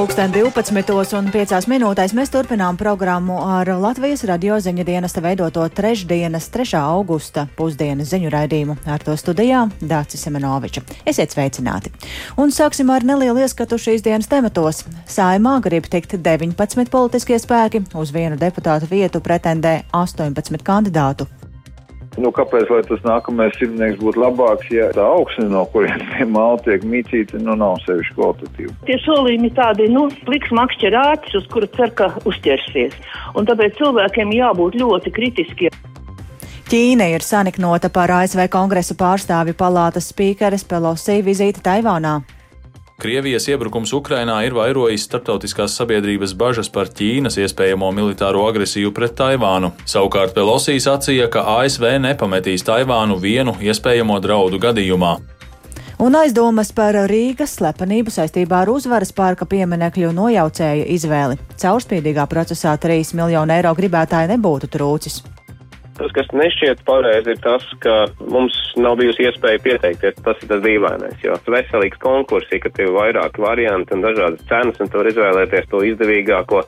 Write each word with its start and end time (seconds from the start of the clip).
Pūksteni 0.00 0.32
12 0.32 1.12
un 1.18 1.26
5 1.28 1.66
minūtēs 1.68 2.14
mēs 2.16 2.30
turpinām 2.32 2.78
programmu 2.80 3.34
ar 3.44 3.68
Latvijas 3.82 4.22
radio 4.24 4.56
ziņu 4.56 4.86
dienesta 4.88 5.20
veidoto 5.20 5.66
trešdienas 5.76 6.46
3. 6.54 6.78
augusta 6.78 7.44
pusdienas 7.58 8.08
ziņu 8.08 8.30
raidījumu. 8.32 8.78
Ar 8.88 9.04
to 9.04 9.12
studijā 9.20 9.66
Dācis 9.84 10.24
Semenoviča. 10.24 10.80
Esiet 11.04 11.36
sveicināti! 11.36 11.92
Un 12.40 12.48
sāksim 12.48 12.88
ar 12.94 13.04
nelielu 13.04 13.44
ieskatu 13.44 13.76
šīs 13.76 14.00
dienas 14.06 14.30
tematos. 14.32 14.86
Saimā 15.04 15.58
grib 15.68 15.90
tikt 15.92 16.16
19 16.16 16.88
politiskie 16.88 17.36
spēki, 17.36 17.84
uz 17.92 18.16
vienu 18.16 18.40
deputātu 18.40 18.88
vietu 18.88 19.20
pretendē 19.20 19.82
18 19.92 20.64
kandidātu. 20.64 21.28
Nu, 22.20 22.28
kāpēc 22.36 22.68
tas 22.88 23.04
nākamais 23.06 23.54
simtnieks 23.56 24.00
būtu 24.02 24.20
labāks, 24.20 24.68
ja 24.74 24.90
tā 24.92 25.04
augsne, 25.08 25.46
no 25.48 25.64
kuriem 25.72 26.02
pie 26.12 26.26
māla 26.28 26.58
tiek 26.66 26.84
mītīta, 26.84 27.40
nu 27.40 27.54
nav 27.56 27.78
sevišķi 27.86 28.16
kvalitatīva? 28.18 28.74
Tie 28.88 28.98
solījumi 29.06 29.52
tādi, 29.56 29.88
nu, 29.92 30.06
pliks 30.26 30.52
makšķerātis, 30.56 31.38
uz 31.40 31.46
kura 31.52 31.70
cer, 31.78 31.94
ka 31.96 32.10
uzķersies. 32.28 32.98
Un 33.38 33.48
tāpēc 33.48 33.78
cilvēkiem 33.80 34.34
jābūt 34.36 34.76
ļoti 34.82 35.14
kritiskiem. 35.16 35.78
Ķīna 36.70 37.08
ir 37.10 37.24
saniknota 37.26 37.88
par 37.90 38.12
ASV 38.20 38.44
kongresa 38.52 38.94
pārstāvju 38.94 39.56
palātas 39.58 40.12
spīkeres 40.12 40.62
Pelosi 40.68 41.16
vizīti 41.26 41.64
Taivānā. 41.64 42.20
Krievijas 43.00 43.46
iebrukums 43.48 43.94
Ukrainā 43.96 44.34
ir 44.44 44.52
vairojis 44.52 45.06
starptautiskās 45.08 45.72
sabiedrības 45.78 46.34
bažas 46.36 46.68
par 46.68 46.90
Ķīnas 46.92 47.38
iespējamo 47.40 47.88
militāro 47.96 48.42
agresiju 48.44 48.92
pret 48.92 49.14
Taivānu. 49.16 49.70
Savukārt 49.88 50.34
Pelosī 50.36 50.76
sacīja, 50.76 51.30
ka 51.32 51.46
ASV 51.56 51.94
nepametīs 52.04 52.66
Taivānu 52.68 53.16
vienu 53.22 53.56
iespējamo 53.56 54.20
draudu 54.20 54.60
gadījumā. 54.60 55.14
Un 56.00 56.16
aizdomas 56.16 56.74
par 56.76 56.96
Rīgas 57.08 57.56
slepenību 57.56 58.12
saistībā 58.12 58.62
ar 58.66 58.70
uzvaras 58.72 59.12
parka 59.16 59.48
pieminekļu 59.48 60.12
nojaucēju 60.16 60.86
izvēli. 60.96 61.40
Caurspīdīgā 61.60 62.28
procesā 62.28 62.76
3 62.80 63.16
miljonu 63.16 63.56
eiro 63.56 63.72
gribētāji 63.76 64.34
nebūtu 64.36 64.68
trūcis. 64.76 65.22
Tas, 66.00 66.12
kas 66.16 66.30
nešķiet 66.32 66.78
pareizi, 66.88 67.34
ir 67.34 67.40
tas, 67.44 67.64
ka 67.84 67.96
mums 68.32 68.56
nav 68.80 68.96
bijusi 69.00 69.26
iespēja 69.28 69.60
pieteikties. 69.66 70.16
Tas 70.24 70.40
ir 70.40 70.48
tas 70.48 70.62
dīvainais, 70.64 71.18
jo 71.20 71.36
veselīgs 71.52 72.00
konkurss, 72.00 72.48
ka 72.62 72.72
tev 72.72 72.88
ir 72.88 72.96
vairāki 72.96 73.44
varianti 73.44 73.98
un 73.98 74.06
dažādas 74.08 74.48
cenas, 74.48 74.80
un 74.80 74.88
tu 74.88 75.02
vari 75.02 75.12
izvēlēties 75.12 75.68
to 75.68 75.84
izdevīgāko. 75.92 76.64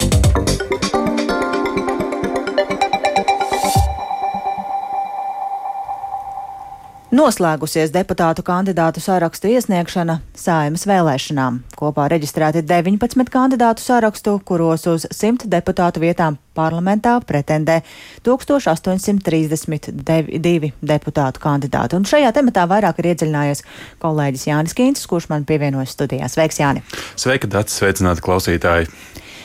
Noslēgusies 7.13 7.91
deputātu 7.93 8.41
kandidātu 8.41 8.97
sarakstu 9.05 9.51
iesniegšana 9.53 10.15
saimas 10.33 10.89
vēlēšanām. 10.89 11.61
Kopā 11.77 12.09
reģistrēti 12.09 12.65
19 12.65 13.29
kandidātu 13.29 13.85
sarakstu, 13.85 14.41
kuros 14.49 14.89
uz 14.89 15.05
100 15.13 15.45
deputātu 15.53 16.01
vietām 16.01 16.41
parlamentā 16.57 17.21
pretendē 17.29 17.85
1832 18.25 20.73
deputātu 20.81 21.37
kandidāti. 21.45 22.01
Un 22.01 22.09
šajā 22.09 22.33
tematā 22.33 22.65
vairāk 22.73 23.05
ir 23.05 23.13
iedziļinājies 23.13 23.61
kolēģis 24.01 24.49
Jānis 24.49 24.73
Kīncis, 24.81 25.05
kurš 25.13 25.29
man 25.35 25.45
pievienojas 25.45 25.93
studijā. 25.93 26.33
Sveiks, 26.33 26.65
Jāni! 26.65 26.81
Sveika, 27.13 27.45
Dārts! 27.45 27.77
Sveicināti 27.77 28.25
klausītāji! 28.25 28.89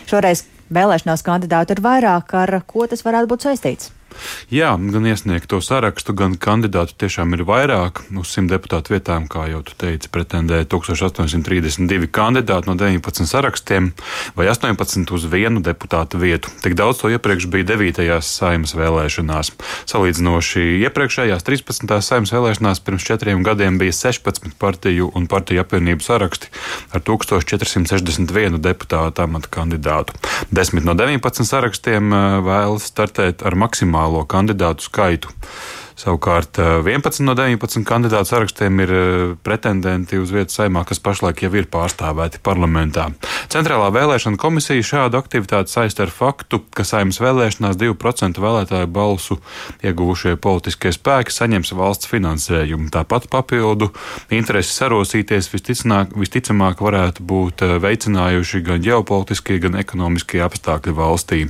Šoreiz 0.07 0.47
vēlēšanās 0.71 1.19
kandidātu 1.19 1.75
ir 1.75 1.83
vairāk, 1.83 2.31
ar 2.31 2.63
ko 2.63 2.87
tas 2.87 3.03
varētu 3.03 3.27
būt 3.35 3.51
saistīts? 3.51 3.96
Jā, 4.47 4.71
gan 4.79 5.05
iesniegto 5.09 5.59
sarakstu, 5.59 6.13
gan 6.15 6.37
kandidātu 6.39 6.95
tiešām 7.03 7.35
ir 7.35 7.43
vairāk. 7.47 7.99
Uz 8.15 8.31
simt 8.31 8.51
deputātu 8.51 8.93
vietām, 8.95 9.27
kā 9.27 9.43
jau 9.51 9.59
tu 9.67 9.75
teici, 9.75 10.07
pretendēja 10.13 10.67
1832 10.71 12.07
kandidāti 12.15 12.69
no 12.69 12.77
19 12.79 13.27
sarakstiem 13.27 13.91
vai 14.37 14.47
18 14.47 15.11
uz 15.11 15.27
vienu 15.27 15.59
deputātu 15.65 16.21
vietu. 16.21 16.51
Tik 16.63 16.77
daudz 16.79 17.01
to 17.01 17.11
iepriekš 17.11 17.49
bija 17.51 17.67
9. 17.73 18.07
saimas 18.23 18.73
vēlēšanās. 18.77 19.51
Salīdzinoši 19.91 20.65
iepriekšējās 20.87 21.43
13. 21.43 21.97
saimas 21.99 22.33
vēlēšanās 22.35 22.83
pirms 22.87 23.07
četriem 23.07 23.43
gadiem 23.43 23.81
bija 23.81 23.95
16 23.95 24.55
partiju 24.61 25.11
un 25.11 25.27
partiju 25.27 25.65
apvienību 25.65 26.07
saraksti 26.07 26.51
ar 26.95 27.03
1461 27.03 28.61
deputātu 28.63 29.27
amata 29.27 29.51
kandidātu. 29.51 30.15
10 30.55 30.87
no 30.87 30.95
19 30.95 31.43
sarakstiem 31.51 32.13
eh, 32.15 32.25
vēlas 32.47 32.87
startēt 32.87 33.43
ar 33.43 33.59
maksimālu 33.59 33.96
maksimālo 33.97 34.25
kandidātu 34.25 34.85
skaitu. 34.85 35.29
Savukārt 35.97 36.59
11 36.61 37.07
eh, 37.09 37.25
no 37.25 37.33
19 37.33 37.81
kandidātu 37.87 38.29
sarakstiem 38.29 38.81
ir 38.83 38.91
eh, 38.93 39.21
pretendenti 39.41 40.19
uz 40.21 40.29
vietu 40.29 40.53
saimā, 40.53 40.83
kas 40.85 41.01
pašlaik 41.01 41.41
jau 41.41 41.49
ir 41.57 41.65
pārstāvēti 41.73 42.37
parlamentā. 42.45 43.07
Centrālā 43.49 43.87
vēlēšana 43.95 44.37
komisija 44.37 44.85
šādu 44.85 45.17
aktivitāti 45.17 45.73
saista 45.73 46.05
ar 46.05 46.13
faktu, 46.13 46.59
ka 46.77 46.85
saimnes 46.85 47.17
vēlēšanās 47.23 47.79
2% 47.81 48.41
vēlētāju 48.43 48.89
balsu 48.93 49.39
ieguvušie 49.81 50.35
politiskie 50.37 50.91
spēki 50.93 51.33
saņems 51.33 51.73
valsts 51.79 52.11
finansējumu. 52.11 52.91
Tāpat 52.93 53.25
papildu 53.33 53.89
interesi 54.29 54.77
sarosīties 54.77 55.49
visticamāk, 55.49 56.13
visticamāk 56.13 56.85
varētu 56.85 57.25
būt 57.25 57.65
eh, 57.65 57.75
veicinājuši 57.87 58.63
gan 58.69 58.85
ģeopolitiskie, 58.85 59.57
gan 59.65 59.81
ekonomiskie 59.81 60.45
apstākļi 60.45 60.95
valstī. 61.01 61.41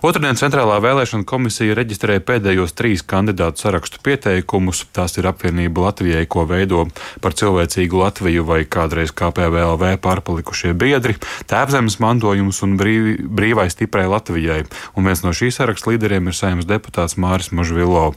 Otradien 0.00 0.40
Centrālā 0.40 0.80
vēlēšana 0.80 1.28
komisija 1.28 1.76
reģistrēja 1.76 2.24
pēdējos 2.32 2.72
trīs 2.80 3.04
kandidātu 3.04 3.66
sarakstus 3.66 3.81
parakstu 3.82 3.98
pieteikumus. 4.02 4.86
Tās 4.94 5.18
ir 5.18 5.26
apvienība 5.26 5.88
Latvijai, 5.88 6.26
ko 6.30 6.44
veido 6.46 6.86
par 7.20 7.34
cilvēcīgu 7.34 7.98
Latviju 7.98 8.44
vai 8.46 8.62
kādreiz 8.62 9.10
KPVLV 9.10 9.98
pārpalikušie 9.98 10.72
biedri, 10.78 11.16
tēvzemes 11.50 11.98
mantojums 11.98 12.62
un 12.62 12.76
brīvi, 12.78 13.16
brīvai 13.26 13.68
stiprai 13.70 14.06
Latvijai. 14.06 14.62
Un 14.94 15.08
viens 15.08 15.24
no 15.24 15.32
šīs 15.34 15.58
saraksta 15.58 15.90
līderiem 15.90 16.28
ir 16.30 16.36
saimnes 16.36 16.68
deputāts 16.68 17.18
Māris 17.18 17.50
Mažvilo. 17.50 18.14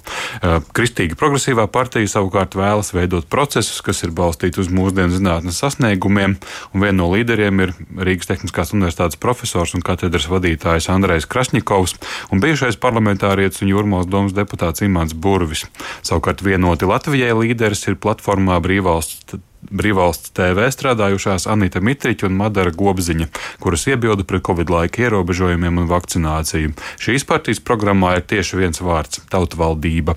Kristīgi 0.75 1.17
progresīvā 1.17 1.65
partija 1.67 2.05
savukārt 2.13 2.53
vēlas 2.53 2.93
veidot 2.93 3.25
procesus, 3.25 3.81
kas 3.81 4.03
ir 4.05 4.13
balstīti 4.13 4.61
uz 4.61 4.69
mūsdienu 4.69 5.17
zinātnes 5.17 5.57
sasniegumiem, 5.63 6.37
un 6.73 6.85
viena 6.85 6.99
no 6.99 7.09
līderiem 7.09 7.65
ir 7.65 7.73
Rīgas 7.97 8.29
Tehniskās 8.29 8.75
universitātes 8.75 9.17
profesors 9.17 9.73
un 9.73 9.81
katedras 9.85 10.29
vadītājs 10.29 10.91
Andrejs 10.93 11.25
Krasņikovs 11.25 11.97
un 12.29 12.43
bijušais 12.43 12.77
parlamentārietis 12.81 13.65
un 13.65 13.73
Jūrmāls 13.73 14.09
domas 14.11 14.35
deputāts 14.35 14.85
Imants 14.85 15.15
Burvis. 15.15 15.54
Krievs. 15.55 15.67
Savukārt 16.05 16.43
vienoti 16.43 16.87
Latvijai 16.87 17.33
līderis 17.33 17.87
ir 17.87 17.99
platformā 18.01 18.59
Brīvvalsts 18.63 19.37
Brīvvalsts 19.65 20.29
TV 20.37 20.67
strādājušās 20.69 21.47
Anita 21.49 21.79
Mitriņa 21.81 22.27
un 22.27 22.35
Madara 22.37 22.69
Gobziņa, 22.69 23.25
kuras 23.63 23.87
iebilda 23.89 24.21
pret 24.21 24.43
Covid 24.45 24.69
laika 24.69 25.07
ierobežojumiem 25.07 25.79
un 25.81 25.87
vakcināciju. 25.89 26.75
Šīs 27.01 27.25
partijas 27.25 27.63
programmā 27.65 28.11
ir 28.19 28.27
tieši 28.29 28.59
viens 28.59 28.77
vārds- 28.77 29.23
tautvaldība. 29.33 30.13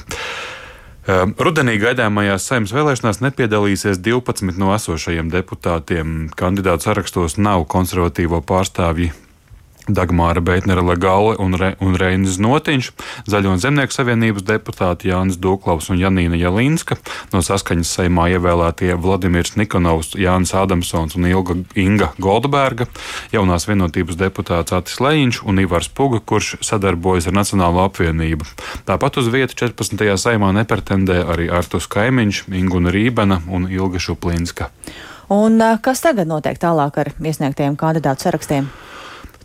Ehm, 1.09 1.33
rudenī 1.41 1.79
gaidāmajās 1.81 2.45
saimnes 2.45 2.75
vēlēšanās 2.77 3.23
nepiedalīsies 3.25 4.03
12 4.05 4.59
no 4.59 4.75
esošajiem 4.75 5.33
deputātiem. 5.33 6.29
Kandidātu 6.37 6.85
sarakstos 6.85 7.39
nav 7.39 7.65
konservatīvo 7.65 8.45
pārstāvji 8.45 9.13
Dagmāra 9.89 10.43
Beitnera 10.45 10.83
Legāle 10.85 11.35
un, 11.41 11.57
Re, 11.59 11.73
un 11.85 11.97
Reinis 11.99 12.39
Notiņš, 12.43 12.91
Zaļo 13.29 13.55
un 13.55 13.63
Zemnieku 13.63 13.95
savienības 13.95 14.45
deputāti 14.47 15.11
Jānis 15.11 15.39
Dūklaus 15.41 15.89
un 15.93 16.01
Janīna 16.01 16.39
Jalinska, 16.39 16.99
no 17.33 17.43
saskaņas 17.45 17.95
saimā 17.99 18.29
ievēlētie 18.37 18.95
Vladimirs 19.01 19.57
Nikonovs, 19.59 20.15
Jānis 20.19 20.55
Adamsons 20.57 21.17
un 21.19 21.29
Ilga, 21.31 21.59
Inga 21.79 22.13
Goldberga, 22.21 22.89
jaunās 23.35 23.69
vienotības 23.69 24.19
deputāts 24.21 24.77
Atis 24.77 25.01
Lejiņš 25.03 25.43
un 25.49 25.63
Ivars 25.65 25.91
Puga, 25.93 26.21
kurš 26.21 26.57
sadarbojas 26.65 27.31
ar 27.31 27.39
Nacionālo 27.41 27.85
apvienību. 27.89 28.49
Tāpat 28.89 29.23
uz 29.23 29.31
vietu 29.33 29.57
14. 29.67 30.05
saimā 30.21 30.53
nepretendē 30.61 31.23
arī 31.25 31.49
Artus 31.53 31.89
Kaimiņš, 31.91 32.45
Inguna 32.53 32.93
Rībena 32.95 33.43
un 33.49 33.71
Ilga 33.73 34.03
Šuplinska. 34.03 34.71
Un 35.29 35.61
kas 35.85 36.01
tagad 36.01 36.29
notiek 36.29 36.57
tālāk 36.57 37.01
ar 37.03 37.11
iesniegtajiem 37.21 37.77
kandidātu 37.77 38.25
sarakstiem? 38.25 38.71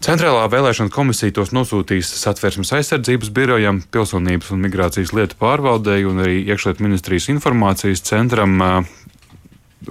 Centrālā 0.03 0.49
vēlēšana 0.51 0.91
komisija 0.91 1.31
tos 1.31 1.53
nosūtīs 1.55 2.09
Satversmes 2.19 2.73
aizsardzības 2.75 3.29
birojam, 3.31 3.77
Pilsonības 3.87 4.49
un 4.51 4.59
migrācijas 4.65 5.13
lietu 5.15 5.37
pārvaldēju 5.39 6.09
un 6.11 6.19
arī 6.25 6.41
iekšlietu 6.43 6.83
ministrijas 6.83 7.29
informācijas 7.31 8.03
centram 8.09 8.57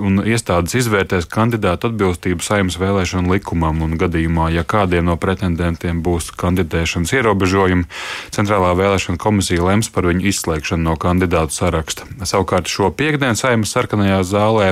un 0.01 0.23
iestādes 0.25 0.75
izvērtēs 0.79 1.29
kandidātu 1.31 1.91
atbilstību 1.91 2.45
saimnes 2.45 2.79
vēlēšanu 2.81 3.33
likumam, 3.35 3.83
un 3.85 3.97
gadījumā, 4.01 4.51
ja 4.55 4.65
kādiem 4.69 5.07
no 5.09 5.17
pretendentiem 5.21 6.03
būs 6.05 6.31
kandidēšanas 6.39 7.13
ierobežojumi, 7.19 7.89
Centrālā 8.33 8.73
vēlēšana 8.79 9.21
komisija 9.21 9.65
lems 9.67 9.91
par 9.93 10.09
viņu 10.09 10.29
izslēgšanu 10.31 10.87
no 10.87 10.97
kandidātu 11.01 11.57
saraksta. 11.57 12.07
Savukārt 12.29 12.71
šo 12.71 12.93
piekdienu 12.97 13.39
saimnes 13.39 13.73
sarkanajā 13.75 14.23
zālē 14.29 14.69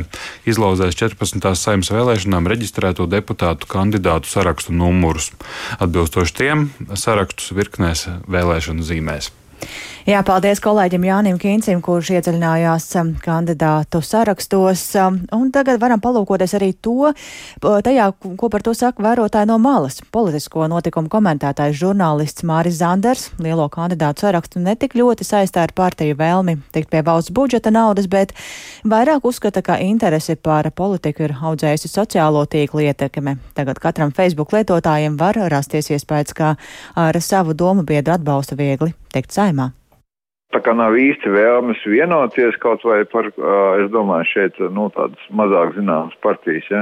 izlauzēs 0.49 0.97
14. 1.01 1.53
saimnes 1.59 1.93
vēlēšanām 1.93 2.49
reģistrēto 2.51 3.09
deputātu 3.11 3.69
kandidātu 3.71 4.31
sarakstu 4.31 4.77
numurus. 4.77 5.33
Atbilstoši 5.81 6.39
tiem 6.41 6.71
sarakstus 6.95 7.53
virknēs 7.57 8.09
vēlēšanu 8.31 8.87
zīmēs. 8.87 9.33
Jā, 10.09 10.23
paldies 10.25 10.63
kolēģim 10.65 11.03
Jānim 11.05 11.37
Kīncim, 11.37 11.83
kurš 11.85 12.15
iedziļinājās 12.15 12.87
um, 12.97 13.11
kandidātu 13.21 13.99
sarakstos. 14.01 14.81
Um, 14.97 15.19
un 15.37 15.51
tagad 15.53 15.77
varam 15.83 16.01
palūkoties 16.01 16.55
arī 16.57 16.71
to, 16.81 17.11
tajā, 17.61 18.07
ko 18.41 18.49
par 18.49 18.63
to 18.65 18.73
saka 18.73 19.05
vērotāji 19.05 19.51
no 19.51 19.59
malas. 19.61 19.99
Politisko 20.09 20.65
notikumu 20.73 21.11
komentētājs 21.13 21.77
žurnālists 21.83 22.47
Māris 22.49 22.79
Zanders 22.79 23.27
lielo 23.45 23.67
kandidātu 23.69 24.25
sarakstu 24.25 24.63
netik 24.65 24.97
ļoti 24.97 25.27
saistā 25.29 25.67
ar 25.67 25.75
partiju 25.77 26.17
vēlmi 26.17 26.57
tikt 26.73 26.89
pie 26.95 27.03
valsts 27.05 27.35
budžeta 27.37 27.69
naudas, 27.69 28.09
bet 28.09 28.33
vairāk 28.89 29.27
uzskata, 29.29 29.61
ka 29.61 29.77
interesi 29.85 30.39
par 30.41 30.71
politiku 30.73 31.27
ir 31.27 31.35
audzējusi 31.37 31.91
sociālo 31.93 32.47
tīklu 32.49 32.87
ietekme. 32.87 33.37
Tagad 33.53 33.83
katram 33.85 34.17
Facebook 34.17 34.57
lietotājiem 34.57 35.21
var 35.21 35.37
rasties 35.53 35.93
iespējas, 35.93 36.33
ka 36.33 36.55
ar 36.97 37.21
savu 37.21 37.53
domu 37.53 37.85
biedru 37.85 38.17
atbalstu 38.17 38.57
viegli 38.57 38.95
tikt 39.13 39.37
saimā. 39.37 39.69
Tā 40.51 40.59
kā 40.67 40.75
nav 40.75 40.97
īsti 40.99 41.31
vēlmes 41.31 41.83
vienoties 41.87 42.57
kaut 42.63 42.83
vai 42.83 43.05
par, 43.07 43.29
es 43.79 43.91
domāju, 43.95 44.27
šeit, 44.33 44.57
nu, 44.75 44.89
tādas 44.97 45.29
mazāk 45.31 45.77
zināmas 45.77 46.17
partijas, 46.25 46.67
ja, 46.73 46.81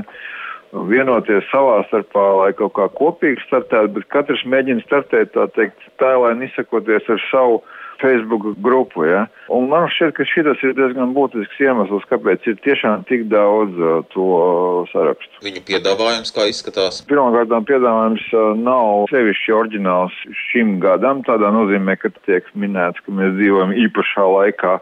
vienoties 0.88 1.44
savā 1.52 1.82
starpā, 1.88 2.24
lai 2.40 2.52
kaut 2.56 2.72
kā 2.78 2.88
kopīgi 2.96 3.44
startētu, 3.44 3.92
bet 3.98 4.08
katrs 4.14 4.44
mēģina 4.48 4.84
startēt, 4.86 5.34
tā 5.36 5.44
teikt, 5.56 5.84
tā, 6.00 6.14
lai 6.20 6.32
nesakoties 6.40 7.12
ar 7.12 7.20
savu 7.28 7.60
Facebook 8.02 8.46
grupu. 8.64 9.04
Ja? 9.08 9.26
Un 9.52 9.68
man 9.70 9.88
šķiet, 9.92 10.14
ka 10.16 10.26
šis 10.28 10.64
ir 10.66 10.74
diezgan 10.78 11.14
būtisks 11.16 11.60
iemesls, 11.62 12.06
kāpēc 12.10 12.46
ir 12.50 12.58
tiešām 12.64 13.06
tik 13.08 13.26
daudz 13.32 13.78
uh, 13.80 14.02
to 14.14 14.26
uh, 14.36 14.90
sarakstu. 14.92 15.42
Viņu 15.46 15.64
piedāvājums 15.68 16.34
kā 16.34 16.48
izskatās? 16.50 17.00
Pirmkārt, 17.08 17.54
piedāvājums 17.70 18.26
uh, 18.34 18.52
nav 18.58 19.08
sevišķi 19.12 19.56
oriģināls 19.56 20.20
šim 20.48 20.78
gadam, 20.84 21.24
tādā 21.26 21.52
nozīmē, 21.54 21.98
ka 22.00 22.12
tiek 22.28 22.46
minēts, 22.58 23.02
ka 23.04 23.14
mēs 23.14 23.34
dzīvojam 23.38 23.74
īpašā 23.88 24.28
laikā 24.36 24.78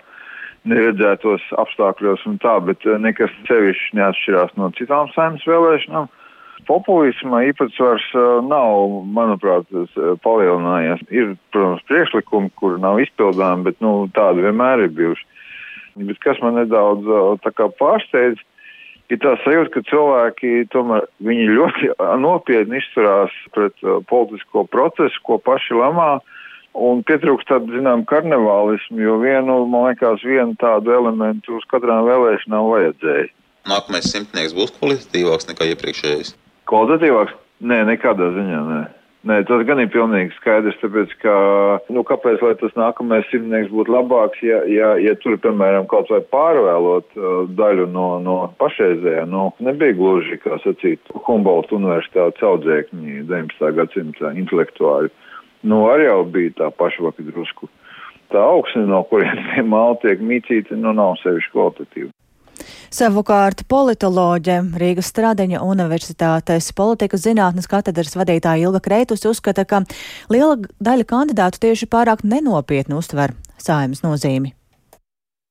neredzētos 0.67 1.45
apstākļos 1.63 2.25
un 2.27 2.41
tā, 2.43 2.57
bet 2.67 2.83
nekas 3.03 3.35
sevišķi 3.47 3.99
neatšķirās 4.01 4.57
no 4.59 4.73
citām 4.79 5.11
saimnes 5.15 5.47
vēlēšanām 5.47 6.09
populisma 6.69 7.43
īpatsvars 7.51 8.09
nav, 8.49 9.01
manuprāt, 9.17 9.69
palielinājies. 10.25 11.05
Ir, 11.13 11.35
protams, 11.55 11.85
priekšlikumi, 11.91 12.53
kuri 12.61 12.81
nav 12.83 13.01
izpildāmi, 13.05 13.69
bet 13.69 13.81
nu, 13.85 13.95
tādi 14.17 14.45
vienmēr 14.47 14.87
ir 14.87 14.95
bijuši. 14.97 15.27
Bet 15.97 16.21
kas 16.25 16.41
man 16.45 16.59
nedaudz 16.61 17.07
pārsteidz, 17.81 18.41
ir 19.13 19.21
tā 19.23 19.37
sajūta, 19.45 19.73
ka 19.77 19.85
cilvēki 19.91 20.67
tomēr 20.75 21.07
ļoti 21.21 21.93
nopietni 22.21 22.81
izturās 22.83 23.35
pret 23.55 23.77
politisko 24.11 24.67
procesu, 24.73 25.23
ko 25.27 25.41
paši 25.43 25.79
lemā. 25.79 26.17
Un 26.77 27.01
pietrūkst 27.09 27.49
tādu, 27.49 27.73
zinām, 27.73 28.03
karnevālismu, 28.05 29.01
jo 29.01 29.15
vienu, 29.23 29.63
man 29.73 29.87
liekas, 29.89 30.21
vienu 30.21 30.53
tādu 30.61 30.93
elementu 30.93 31.57
uz 31.57 31.65
katrām 31.71 32.05
vēlēšanām 32.05 32.67
vajadzēja. 32.69 33.31
Nākamais 33.67 34.11
simtnieks 34.13 34.53
būs 34.55 34.75
kvalitatīvāks 34.77 35.49
nekā 35.49 35.71
iepriekšējais. 35.73 36.35
Kvalitatīvāks? 36.67 37.35
Nē, 37.67 37.83
nekādā 37.89 38.31
ziņā 38.37 38.63
nē. 38.69 38.85
Nē, 39.27 39.41
tas 39.49 39.65
gan 39.67 39.81
ir 39.83 39.89
pilnīgi 39.91 40.31
skaidrs, 40.37 40.77
tāpēc, 40.79 41.13
ka, 41.19 41.33
nu, 41.91 42.05
kāpēc, 42.07 42.43
lai 42.47 42.53
tas 42.61 42.75
nākamais 42.79 43.27
simtnieks 43.27 43.73
būtu 43.75 43.91
labāks, 43.91 44.39
ja, 44.47 44.61
ja, 44.71 44.93
ja 45.03 45.17
tur, 45.19 45.35
piemēram, 45.43 45.89
kaut 45.91 46.13
vai 46.15 46.21
pārvēlot 46.31 47.17
uh, 47.19 47.41
daļu 47.59 47.89
no, 47.91 48.07
no 48.23 48.37
pašreizējā, 48.63 49.25
nu, 49.33 49.49
nebija 49.67 49.97
gluži, 49.99 50.39
kā 50.45 50.61
sacīt, 50.63 51.03
Humboldt 51.27 51.75
universitātes 51.75 52.47
audzēkņi 52.47 53.25
19. 53.27 53.73
gadsimta 53.81 54.31
intelektuāļi. 54.39 55.11
Nu, 55.67 55.83
arī 55.91 56.07
jau 56.07 56.21
bija 56.31 56.55
tā 56.61 56.71
pašvaka 56.79 57.27
drusku. 57.27 57.67
Tā 58.31 58.47
augsne, 58.47 58.85
no 58.87 59.03
kurienes 59.11 59.51
tie 59.57 59.67
māli 59.67 59.99
tiek 60.05 60.23
mīcīti, 60.23 60.79
nu, 60.79 60.95
nav 60.95 61.19
sevišķi 61.25 61.55
kvalitatīva. 61.57 62.13
Savukārt 62.95 63.65
politoloģe 63.69 64.61
Rīgas 64.81 65.11
Stradiņa 65.13 65.63
Universitātes 65.65 66.71
politikas 66.77 67.27
zinātnes 67.27 67.69
katedras 67.71 68.17
vadītāja 68.19 68.69
Ilga 68.69 68.83
Kreitus 68.85 69.27
uzskata, 69.29 69.67
ka 69.69 69.83
liela 70.33 70.57
daļa 70.81 71.09
kandidātu 71.09 71.67
tieši 71.67 71.91
pārāk 71.93 72.25
nenopietni 72.25 72.97
uztver 72.97 73.35
saimas 73.59 74.05
nozīmi. 74.07 74.55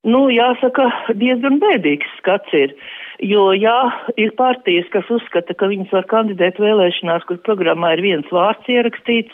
Nu, 0.05 0.27
jāsaka, 0.29 0.85
diezgan 1.17 1.57
bēdīgs 1.63 2.09
skats 2.19 2.53
ir. 2.53 2.75
Jo, 3.23 3.47
jā, 3.55 3.77
ir 4.19 4.33
partijas, 4.35 4.85
kas 4.91 5.07
uzskata, 5.09 5.55
ka 5.55 5.69
viņas 5.71 5.93
var 5.95 6.05
kandidēt 6.11 6.59
vēlēšanās, 6.59 7.23
kur 7.29 7.39
programmā 7.47 7.93
ir 7.95 8.03
viens 8.03 8.27
vārds 8.33 8.67
ierakstīts, 8.69 9.31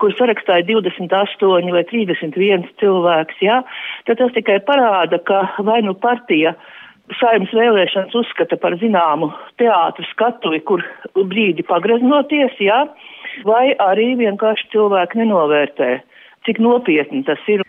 kur 0.00 0.14
sarakstā 0.16 0.62
ir 0.62 0.66
28 0.70 1.74
vai 1.74 1.84
31 1.90 2.66
cilvēks, 2.80 3.42
jā, 3.44 3.60
tad 4.08 4.22
tas 4.22 4.32
tikai 4.34 4.58
parāda, 4.64 5.20
ka 5.28 5.44
vai 5.60 5.82
nu 5.84 5.92
partija 5.94 6.56
saimnes 7.16 7.52
vēlēšanas 7.56 8.14
uzskata 8.20 8.58
par 8.60 8.76
zināmu 8.80 9.30
teātru 9.60 10.06
skatuvi, 10.12 10.60
kur 10.68 10.84
brīdi 11.16 11.64
pagreznoties, 11.66 12.56
jā, 12.62 12.84
vai 13.48 13.72
arī 13.82 14.12
vienkārši 14.20 14.70
cilvēki 14.74 15.22
nenovērtē, 15.22 15.90
cik 16.48 16.62
nopietni 16.64 17.24
tas 17.26 17.42
ir. 17.50 17.64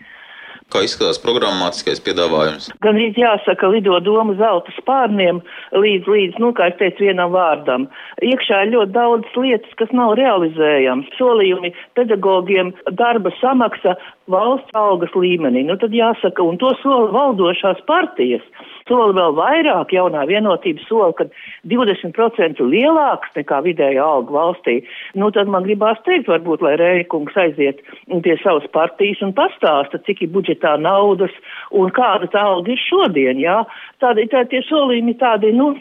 Kā 0.70 0.84
izskatās 0.86 1.18
programmatiskais 1.18 1.98
piedāvājums? 2.06 2.68
Gan 2.84 2.94
arī 2.94 3.08
jāsaka, 3.18 3.66
lido 3.72 3.96
doma 4.06 4.36
zelta 4.38 4.70
spārniem 4.76 5.40
līdz, 5.74 6.06
līdz, 6.06 6.38
nu, 6.38 6.52
kā 6.54 6.68
es 6.70 6.76
teicu, 6.78 7.08
vienam 7.08 7.32
vārdam. 7.34 7.88
Iekšā 8.22 8.60
ir 8.68 8.76
ļoti 8.76 8.94
daudz 8.94 9.34
lietas, 9.34 9.72
kas 9.80 9.90
nav 9.90 10.14
realizējams. 10.20 11.10
Solījumi 11.18 11.72
pedagogiem, 11.98 12.70
darba 13.02 13.34
samaksa 13.40 13.96
valsts 14.30 14.76
algas 14.78 15.14
līmenī. 15.16 15.64
Nu, 15.68 15.76
tad 15.80 15.94
jāsaka, 15.96 16.44
un 16.46 16.58
to 16.60 16.72
sola 16.82 17.10
valdošās 17.14 17.82
partijas 17.90 18.44
soli 18.90 19.14
vēl 19.14 19.34
vairāk, 19.38 19.92
jaunā 19.94 20.24
vienotība 20.28 20.82
sola, 20.88 21.12
kad 21.18 21.30
20% 21.70 22.62
lielāks 22.72 23.34
nekā 23.36 23.60
vidēja 23.66 24.04
alga 24.04 24.34
valstī, 24.34 24.80
nu 25.18 25.30
tad 25.34 25.50
man 25.52 25.66
gribās 25.66 26.00
teikt, 26.06 26.28
varbūt, 26.30 26.64
lai 26.66 26.76
Rēkungs 26.80 27.36
aiziet 27.38 27.84
pie 28.24 28.36
savas 28.42 28.66
partijas 28.74 29.22
un 29.26 29.34
pastāsta, 29.36 30.00
cik 30.06 30.24
ir 30.26 30.32
budžetā 30.34 30.76
naudas 30.80 31.34
un 31.70 31.92
kāda 31.94 32.30
tā 32.32 32.42
alga 32.54 32.74
ir 32.74 32.82
šodien, 32.82 33.40
jā. 33.42 33.60
Tādi, 34.02 34.26
tā, 34.32 34.44
tie 34.50 34.62
solījumi 34.66 35.16
tādi, 35.20 35.52
nu, 35.56 35.72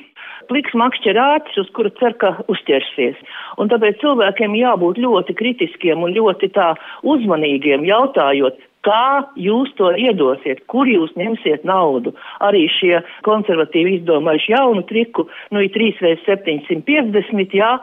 pliks 0.49 0.75
makšķerātis, 0.77 1.59
uz 1.61 1.69
kura 1.77 1.91
cer, 1.99 2.15
ka 2.21 2.33
uzķersies. 2.51 3.19
Un 3.61 3.71
tāpēc 3.71 4.01
cilvēkiem 4.01 4.57
jābūt 4.59 4.99
ļoti 5.01 5.37
kritiskiem 5.37 6.03
un 6.03 6.15
ļoti 6.17 6.51
tā 6.57 6.73
uzmanīgiem, 7.07 7.87
jautājot, 7.87 8.59
Kā 8.87 9.27
jūs 9.35 9.73
to 9.75 9.89
iedosiet, 9.99 10.61
kur 10.71 10.87
jūs 10.87 11.11
ņemsiet 11.19 11.65
naudu? 11.67 12.13
Arī 12.39 12.63
šie 12.71 13.01
konservatīvi 13.27 13.97
izdomājuši 13.97 14.53
jaunu 14.53 14.85
triku, 14.87 15.25
nu 15.51 15.65
ir 15.65 15.73
3 15.75 15.99
reizes 16.05 16.23
750, 16.23 17.57
jā, 17.59 17.73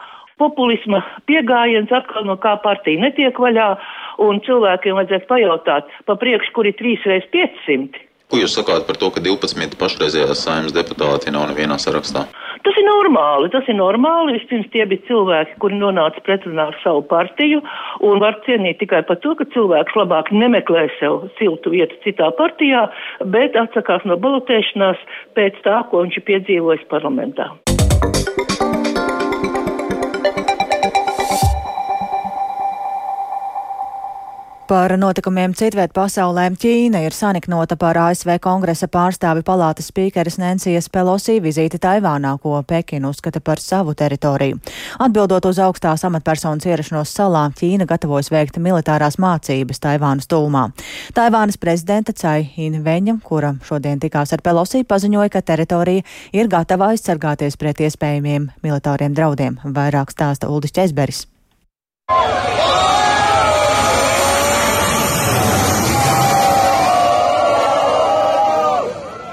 populisma 0.41 1.03
pieejams 1.29 1.93
atkal 1.93 2.25
no 2.25 2.39
kā 2.41 2.55
partija 2.65 3.03
netiek 3.05 3.37
vaļā, 3.37 3.69
un 4.25 4.41
cilvēkiem 4.49 4.97
vajadzētu 4.97 5.29
pajautāt, 5.29 5.93
pa 6.09 6.17
priekš, 6.17 6.49
kur 6.57 6.69
ir 6.69 6.77
3 6.81 7.13
reizes 7.13 7.29
500. 7.37 8.05
Ko 8.33 8.41
jūs 8.41 8.57
sakāt 8.57 8.89
par 8.89 8.97
to, 8.99 9.13
ka 9.13 9.21
12 9.23 9.77
pašreizējās 9.79 10.49
saimnes 10.49 10.75
deputāti 10.75 11.31
nav 11.31 11.45
nevienā 11.53 11.77
sarakstā? 11.79 12.25
Tas 12.67 12.79
ir 12.81 12.87
normāli. 12.89 13.51
Tas 13.55 13.69
ir 13.71 13.77
normāli. 13.79 14.35
Vispirms 14.41 14.71
tie 14.73 14.87
bija 14.91 15.05
cilvēki, 15.07 15.55
kuri 15.63 15.79
nonāca 15.79 16.23
pretrunā 16.27 16.65
ar 16.73 16.79
savu 16.83 17.05
partiju, 17.07 17.61
un 18.09 18.23
var 18.23 18.41
cienīt 18.47 18.81
tikai 18.83 19.05
par 19.07 19.21
to, 19.23 19.37
ka 19.39 19.47
cilvēks 19.55 19.95
labāk 20.01 20.33
nemeklē 20.35 20.89
sev 20.97 21.29
siltu 21.39 21.71
vietu 21.77 22.01
citā 22.03 22.33
partijā, 22.41 22.89
bet 23.37 23.55
atsakās 23.61 24.03
no 24.11 24.19
balotēšanās 24.19 25.07
pēc 25.39 25.63
tā, 25.63 25.79
ko 25.93 26.03
viņš 26.03 26.19
ir 26.19 26.27
piedzīvojis 26.33 26.91
parlamentā. 26.91 27.53
Par 34.67 34.91
notikumiem 34.99 35.53
citviet 35.55 35.93
pasaulē 35.95 36.49
Ķīna 36.59 37.05
ir 37.07 37.15
saniknota 37.15 37.77
par 37.79 37.95
ASV 38.03 38.33
kongresa 38.43 38.89
pārstāvi 38.91 39.45
palātas 39.47 39.93
spīkeres 39.93 40.41
Nensijas 40.43 40.89
Pelosī 40.91 41.37
vizīti 41.45 41.79
Taivānā, 41.79 42.33
ko 42.43 42.59
Pekina 42.67 43.13
uzskata 43.13 43.39
par 43.39 43.63
savu 43.63 43.95
teritoriju. 43.95 44.59
Atbildot 45.07 45.47
uz 45.47 45.61
augstās 45.63 46.03
amatpersonas 46.09 46.67
ierašanos 46.67 47.13
salā, 47.15 47.45
Ķīna 47.55 47.87
gatavojas 47.87 48.33
veikt 48.35 48.59
militārās 48.59 49.21
mācības 49.23 49.79
Taivānas 49.87 50.27
tūmā. 50.27 50.65
Taivānas 51.15 51.63
prezidenta 51.63 52.17
Cai 52.19 52.49
Inveņa, 52.67 53.21
kura 53.23 53.55
šodien 53.69 54.03
tikās 54.03 54.35
ar 54.35 54.43
Pelosī, 54.43 54.83
paziņoja, 54.83 55.31
ka 55.31 55.45
teritorija 55.47 56.03
ir 56.35 56.51
gatava 56.51 56.91
aizsargāties 56.91 57.55
pret 57.55 57.87
iespējamiem 57.87 58.51
militāriem 58.67 59.15
draudiem. 59.15 59.63
Vairāk 59.63 60.11
stāsta 60.11 60.51
Uldis 60.51 60.75
Česberis. 60.75 61.29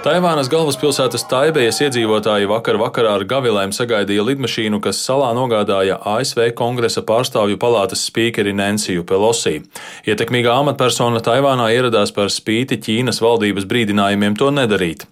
Taivānas 0.03 0.49
galvaspilsētas 0.51 1.23
Taibejas 1.31 1.77
iedzīvotāji 1.85 2.49
vakar 2.51 2.75
vakarā 2.75 3.13
ar 3.15 3.23
gavilēm 3.23 3.71
sagaidīja 3.71 4.25
lidmašīnu, 4.27 4.81
kas 4.83 4.97
salā 4.99 5.29
nogādāja 5.31 5.95
ASV 5.95 6.49
kongresa 6.59 7.05
pārstāvju 7.07 7.55
palātas 7.61 8.03
spīkeri 8.09 8.51
Nensiju 8.51 9.05
Pelosi. 9.07 9.61
Ietekmīgā 10.03 10.57
amatpersona 10.59 11.21
Taivānā 11.23 11.69
ieradās 11.71 12.11
par 12.11 12.27
spīti 12.35 12.81
Ķīnas 12.83 13.23
valdības 13.23 13.63
brīdinājumiem 13.69 14.35
to 14.35 14.49
nedarīt. 14.51 15.05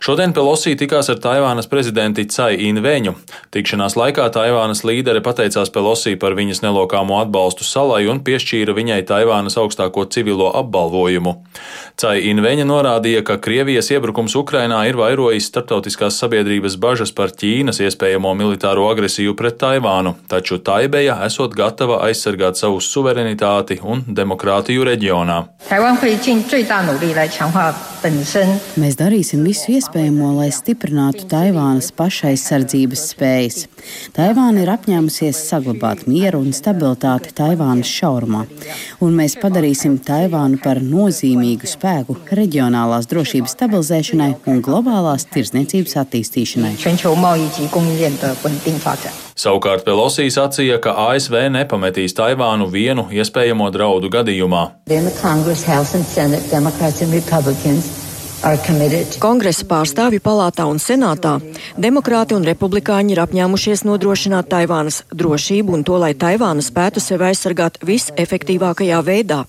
Šodien 0.00 0.32
Pelosi 0.32 0.72
tikās 0.80 1.12
ar 1.12 1.20
Taivānas 1.20 1.68
prezidenti 1.68 2.24
Cai 2.32 2.56
Inveņu. 2.70 3.12
Tikšanās 3.52 3.98
laikā 4.00 4.30
Taivānas 4.32 4.80
līdere 4.88 5.20
pateicās 5.20 5.68
Pelosi 5.68 6.14
par 6.16 6.32
viņas 6.40 6.62
nelokāmo 6.64 7.20
atbalstu 7.20 7.68
salai 7.68 8.06
un 8.08 8.24
piešķīra 8.24 8.72
viņai 8.72 9.02
Taivānas 9.04 9.60
augstāko 9.60 10.08
civilo 10.08 10.48
apbalvojumu. 10.64 11.36
Cai 12.00 12.16
Inveņa 12.32 12.64
norādīja, 12.64 13.20
ka 13.20 13.36
Krievijas 13.36 13.92
iebrukums 13.92 14.29
Uzbrukums 14.30 14.46
Ukrainā 14.46 14.84
ir 14.86 14.94
vairojis 14.94 15.48
starptautiskās 15.50 16.14
sabiedrības 16.20 16.76
bažas 16.78 17.10
par 17.10 17.32
Ķīnas 17.34 17.80
iespējamo 17.82 18.30
militāro 18.38 18.84
agresiju 18.92 19.34
pret 19.34 19.58
Taivānu, 19.58 20.14
taču 20.30 20.60
Taibeja 20.62 21.16
esot 21.26 21.56
gatava 21.58 21.98
aizsargāt 22.06 22.54
savu 22.60 22.78
suverenitāti 22.78 23.80
un 23.82 24.04
demokrātiju 24.06 24.86
reģionā. 24.86 25.40
Mēs 28.80 28.94
darīsim 28.96 29.42
visu 29.44 29.74
iespējamo, 29.74 30.30
lai 30.38 30.48
stiprinātu 30.54 31.26
Taivānas 31.28 31.90
pašaizsardzības 31.98 33.02
spējas. 33.10 33.66
Taivāna 34.16 34.62
ir 34.62 34.70
apņēmusies 34.72 35.42
saglabāt 35.50 36.06
mieru 36.06 36.40
un 36.44 36.54
stabilitāti 36.56 37.34
Taivānas 37.36 37.90
šaurumā, 37.90 38.46
un 39.04 39.18
mēs 39.18 39.36
padarīsim 39.42 39.98
Taivānu 40.06 40.62
par 40.62 40.80
nozīmīgu 40.84 41.68
spēku 41.68 42.16
reģionālās 42.40 43.10
drošības 43.10 43.58
stabilizēšanai 43.58 44.19
veicināšanai 44.20 44.36
un 44.50 44.60
globālās 44.62 45.26
tirzniecības 45.30 45.96
attīstīšanai. 46.04 46.74
Savukārt 49.40 49.84
Pelosī 49.86 50.28
sacīja, 50.30 50.78
ka 50.80 50.94
ASV 51.10 51.48
nepametīs 51.50 52.14
Taivānu 52.14 52.68
vienu 52.70 53.08
iespējamo 53.10 53.70
draudu 53.72 54.10
gadījumā. 54.12 54.68
Kongresa 59.20 59.66
pārstāvju 59.68 60.22
palātā 60.24 60.64
un 60.64 60.78
senātā 60.80 61.34
demokrāti 61.76 62.32
un 62.32 62.46
republikāņi 62.48 63.12
ir 63.12 63.20
apņēmušies 63.20 63.82
nodrošināt 63.84 64.48
Taivānas 64.48 65.02
drošību 65.12 65.76
un 65.76 65.84
to, 65.84 65.98
lai 66.00 66.14
Taivāna 66.16 66.64
spētu 66.64 67.02
sevi 67.04 67.28
aizsargāt 67.28 67.76
visefektīvākajā 67.84 69.02
veidā. 69.04 69.42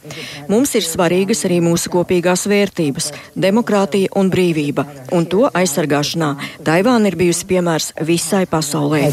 Mums 0.51 0.75
ir 0.75 0.83
svarīgas 0.83 1.45
arī 1.47 1.61
mūsu 1.63 1.87
kopīgās 1.95 2.43
vērtības- 2.51 3.11
demokrātija 3.47 4.11
un 4.15 4.29
brīvība, 4.29 4.85
un 5.11 5.25
to 5.25 5.47
aizsargāšanā 5.47 6.35
Taivāna 6.63 7.07
ir 7.07 7.15
bijusi 7.15 7.47
piemērs 7.47 7.93
visai 8.03 8.45
pasaulē. 8.45 9.07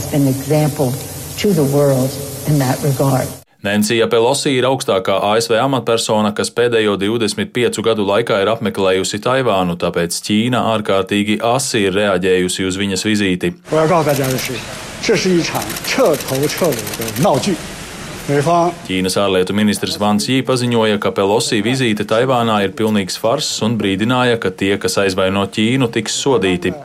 Nencija 3.59 4.07
Pelosi 4.07 4.53
ir 4.55 4.69
augstākā 4.69 5.17
ASV 5.33 5.57
amatpersona, 5.59 6.31
kas 6.31 6.53
pēdējo 6.55 6.93
25 7.01 7.81
gadu 7.83 8.05
laikā 8.07 8.37
ir 8.45 8.51
apmeklējusi 8.53 9.19
Taivānu, 9.25 9.75
tāpēc 9.83 10.15
Ķīna 10.29 10.61
ārkārtīgi 10.77 11.41
asi 11.43 11.81
ir 11.89 11.97
reaģējusi 11.99 12.69
uz 12.69 12.79
viņas 12.79 13.03
vizīti. 13.09 13.51
Ķīnas 18.87 19.19
ārlietu 19.25 19.55
ministrs 19.59 19.99
Vans 19.99 20.31
Jī 20.31 20.43
paziņoja, 20.47 21.03
ka 21.03 21.11
Pelosi 21.17 21.59
vizīte 21.65 22.07
Taivānā 22.07 22.61
ir 22.63 22.79
pilnīgs 22.79 23.19
farss 23.19 23.59
un 23.67 23.75
brīdināja, 23.81 24.39
ka 24.39 24.55
tie, 24.55 24.77
kas 24.79 25.01
aizvaino 25.03 25.49
Ķīnu, 25.51 25.91
tiks 25.99 26.23
sodīti. 26.23 26.77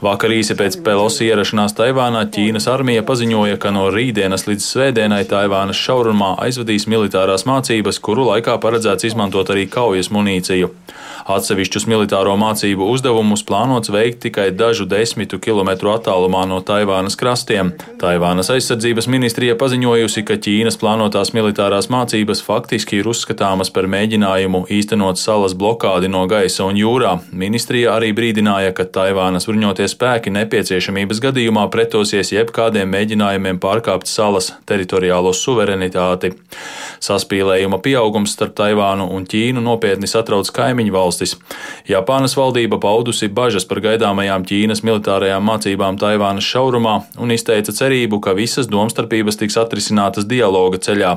Vakar 0.00 0.32
īsi 0.32 0.54
pēc 0.56 0.78
Pelosi 0.80 1.26
ierašanās 1.28 1.74
Taivānā 1.76 2.22
Ķīnas 2.32 2.64
armija 2.72 3.02
paziņoja, 3.04 3.58
ka 3.60 3.68
no 3.76 3.90
rītdienas 3.92 4.46
līdz 4.48 4.64
svētdienai 4.64 5.26
Taivānas 5.28 5.76
šaurumā 5.76 6.30
aizvadīs 6.40 6.86
militārās 6.88 7.44
mācības, 7.44 8.00
kuru 8.00 8.24
laikā 8.30 8.56
paredzēts 8.62 9.10
izmantot 9.10 9.52
arī 9.52 9.66
kaujas 9.68 10.08
munīciju. 10.08 10.72
Atsevišķus 11.30 11.84
militāro 11.90 12.32
mācību 12.40 12.86
uzdevumus 12.90 13.42
plānots 13.46 13.92
veikt 13.92 14.22
tikai 14.24 14.48
dažu 14.56 14.86
desmitu 14.88 15.38
kilometru 15.42 15.92
attālumā 15.92 16.46
no 16.48 16.62
Taivānas 16.64 17.18
krastiem. 17.20 17.74
Taivānas 18.00 18.50
aizsardzības 18.54 19.06
ministrija 19.12 19.56
paziņojusi, 19.60 20.24
ka 20.26 20.38
Ķīnas 20.40 20.80
plānotās 20.80 21.34
militārās 21.36 21.90
mācības 21.92 22.42
faktiski 22.46 23.02
ir 23.02 23.10
uzskatāmas 23.12 23.70
par 23.74 23.88
mēģinājumu 23.90 24.64
īstenot 24.72 25.20
salas 25.20 25.54
blokādi 25.54 26.08
no 26.08 26.24
gaisa 26.30 26.64
un 26.66 26.80
jūrā. 26.80 27.18
Ministrija 27.30 27.94
arī 27.98 28.14
brīdināja, 28.16 28.72
ka 28.74 28.88
Taivānas 28.88 29.48
bruņoties 29.50 29.89
spēki 29.90 30.30
nepieciešamības 30.34 31.18
gadījumā 31.24 31.66
pretosies 31.72 32.30
jebkādiem 32.32 32.90
mēģinājumiem 32.94 33.58
pārkāpt 33.62 34.06
salas 34.06 34.52
teritoriālo 34.70 35.32
suverenitāti. 35.36 36.32
Saspīlējuma 37.00 37.80
pieaugums 37.82 38.34
starp 38.36 38.54
Taivānu 38.60 39.06
un 39.10 39.24
Ķīnu 39.28 39.62
nopietni 39.64 40.08
satrauc 40.10 40.50
kaimiņu 40.54 40.92
valstis. 40.94 41.34
Japānas 41.88 42.36
valdība 42.36 42.78
paudusi 42.82 43.30
bažas 43.32 43.66
par 43.66 43.80
gaidāmajām 43.84 44.44
Ķīnas 44.46 44.84
militārajām 44.86 45.46
mācībām 45.48 45.98
Taivānas 46.00 46.46
šaurumā 46.46 46.96
un 47.18 47.34
izteica 47.34 47.72
cerību, 47.74 48.20
ka 48.20 48.36
visas 48.36 48.68
domstarpības 48.70 49.40
tiks 49.40 49.56
atrisinātas 49.60 50.28
dialoga 50.30 50.78
ceļā. 50.78 51.14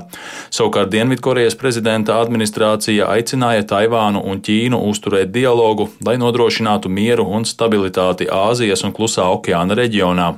Savukārt 0.49 0.93
Dienvidkorejas 0.93 1.59
prezidenta 1.59 2.21
administrācija 2.23 3.11
aicināja 3.11 3.67
Taivānu 3.73 4.23
un 4.23 4.39
Ķīnu 4.43 4.79
uzturēt 4.89 5.35
dialogu, 5.35 5.89
lai 6.05 6.15
nodrošinātu 6.21 6.89
mieru 6.89 7.27
un 7.27 7.43
stabilitāti 7.47 8.29
Āzijā 8.31 8.62
Āzijas 8.63 8.85
un 8.87 8.93
Klusā 8.95 9.25
okeāna 9.27 9.75
reģionā. 9.75 10.29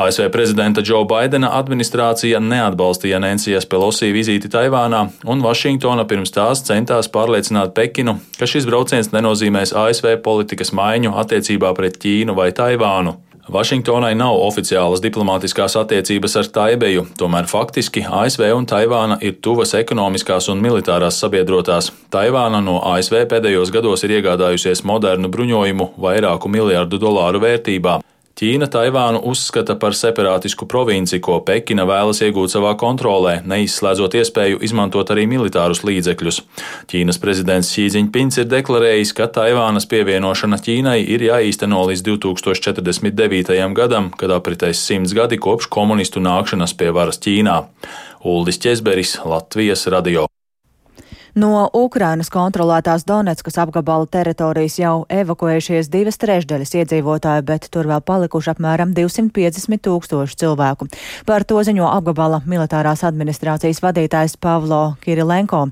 ASV 0.00 0.30
prezidenta 0.32 0.80
Džo 0.80 1.02
Baidena 1.04 1.50
administrācija 1.58 2.38
neatbalstīja 2.40 3.18
Nensijas 3.20 3.66
Pelosi 3.68 4.08
vizīti 4.14 4.48
Taivānā, 4.48 5.02
un 5.28 5.44
Vašingtona 5.44 6.06
pirms 6.08 6.32
tās 6.32 6.64
centās 6.64 7.10
pārliecināt 7.12 7.74
Pekinu, 7.76 8.16
ka 8.38 8.48
šis 8.48 8.64
brauciens 8.70 9.12
nenozīmēs 9.12 9.74
ASV 9.76 10.14
politikas 10.24 10.72
maiņu 10.72 11.12
attiecībā 11.20 11.74
pret 11.76 12.00
Ķīnu 12.00 12.32
vai 12.40 12.48
Taivānu. 12.56 13.18
Vašingtonai 13.52 14.14
nav 14.16 14.38
oficiālas 14.40 15.02
diplomātiskās 15.04 15.74
attiecības 15.76 16.38
ar 16.40 16.46
Taibeju, 16.54 17.02
tomēr 17.20 17.44
faktiski 17.50 18.00
ASV 18.08 18.46
un 18.56 18.64
Taivāna 18.70 19.18
ir 19.20 19.34
tuvas 19.44 19.74
ekonomiskās 19.76 20.48
un 20.48 20.62
militārās 20.64 21.18
sabiedrotās. 21.20 21.90
Taivāna 22.14 22.62
no 22.64 22.78
ASV 22.94 23.26
pēdējos 23.28 23.74
gados 23.74 24.06
ir 24.06 24.16
iegādājusies 24.16 24.86
modernu 24.88 25.28
bruņojumu 25.34 25.90
vairāku 26.00 26.48
miljardu 26.48 27.02
dolāru 27.02 27.44
vērtībā. 27.44 27.98
Ķīna 28.32 28.64
Taivānu 28.72 29.20
uzskata 29.28 29.74
par 29.76 29.92
separātisku 29.92 30.64
provinci, 30.64 31.18
ko 31.20 31.36
Pekina 31.44 31.84
vēlas 31.88 32.22
iegūt 32.24 32.54
savā 32.54 32.72
kontrolē, 32.80 33.34
neizslēdzot 33.44 34.16
iespēju 34.22 34.62
izmantot 34.64 35.12
arī 35.12 35.26
militārus 35.28 35.82
līdzekļus. 35.84 36.40
Ķīnas 36.88 37.20
prezidents 37.20 37.74
Xīdziņpins 37.76 38.40
ir 38.40 38.48
deklarējis, 38.48 39.12
ka 39.18 39.28
Taivānas 39.36 39.88
pievienošana 39.90 40.58
Ķīnai 40.64 40.98
ir 41.04 41.28
jāīsteno 41.28 41.84
līdz 41.92 42.06
2049. 42.08 43.56
gadam, 43.76 44.08
kad 44.16 44.32
apritēs 44.32 44.80
simts 44.80 45.12
gadi 45.16 45.36
kopš 45.36 45.68
komunistu 45.72 46.24
nākšanas 46.24 46.72
pie 46.72 46.88
varas 46.96 47.20
Ķīnā. 47.20 47.58
Uldis 48.32 48.62
Česberis, 48.64 49.18
Latvijas 49.28 49.84
radio. 49.92 50.24
No 51.32 51.70
Ukrainas 51.72 52.28
kontrolētās 52.28 53.06
Donetskas 53.08 53.54
apgabala 53.62 54.04
teritorijas 54.04 54.74
jau 54.76 55.06
evakuējušies 55.08 55.86
divas 55.88 56.18
trešdaļas 56.20 56.74
iedzīvotāju, 56.76 57.44
bet 57.48 57.70
tur 57.72 57.86
vēl 57.88 58.02
palikuši 58.04 58.50
apmēram 58.52 58.92
250 58.92 59.80
tūkstoši 59.80 60.36
cilvēku. 60.42 60.90
Par 61.24 61.46
to 61.48 61.62
ziņo 61.64 61.86
apgabala 61.88 62.42
militārās 62.44 63.00
administrācijas 63.08 63.80
vadītājs 63.80 64.36
Pavlo 64.44 64.82
Kirilenko. 65.00 65.62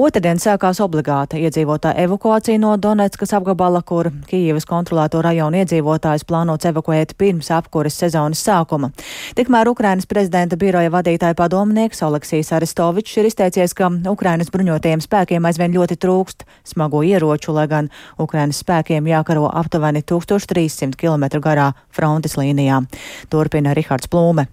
Otradien 0.00 0.40
sākās 0.40 0.80
obligāta 0.80 1.36
iedzīvotāja 1.36 2.06
evakuācija 2.08 2.62
no 2.64 2.72
Donetskas 2.80 3.36
apgabala, 3.36 3.84
kur 3.84 4.08
Kijivas 4.30 4.64
kontrolēto 4.64 5.20
rajonu 5.20 5.60
iedzīvotājus 5.60 6.24
plānots 6.24 6.70
evakuēt 6.72 7.12
pirms 7.20 7.52
apkuras 7.52 8.00
sezonas 8.00 8.40
sākuma. 8.40 8.88
Tikmēr 9.36 9.68
Ukrainas 9.68 10.08
prezidenta 10.08 10.56
biroja 10.56 10.88
vadītāja 10.96 11.36
padomnieks 11.36 12.02
Oleksijas 12.08 12.54
Aristovičs 12.56 13.20
ir 13.20 13.28
izteicies, 13.28 13.76
ka 13.76 13.92
Ukrainas 14.08 14.48
bruņotie 14.48 14.93
Bruņotajiem 14.94 15.02
spēkiem 15.02 15.46
aizvien 15.48 15.72
ļoti 15.74 15.96
trūkst 15.98 16.44
smago 16.70 17.02
ieroču, 17.02 17.52
lai 17.52 17.66
gan 17.66 17.88
Ukrainas 18.18 18.60
spēkiem 18.62 19.08
jākaro 19.10 19.48
aptuveni 19.50 20.02
1300 20.06 20.94
km 20.94 21.40
garā 21.42 21.72
frontes 21.90 22.36
līnijā. 22.38 22.84
Turpina 23.28 23.74
Rihards 23.74 24.06
Plūme. 24.06 24.46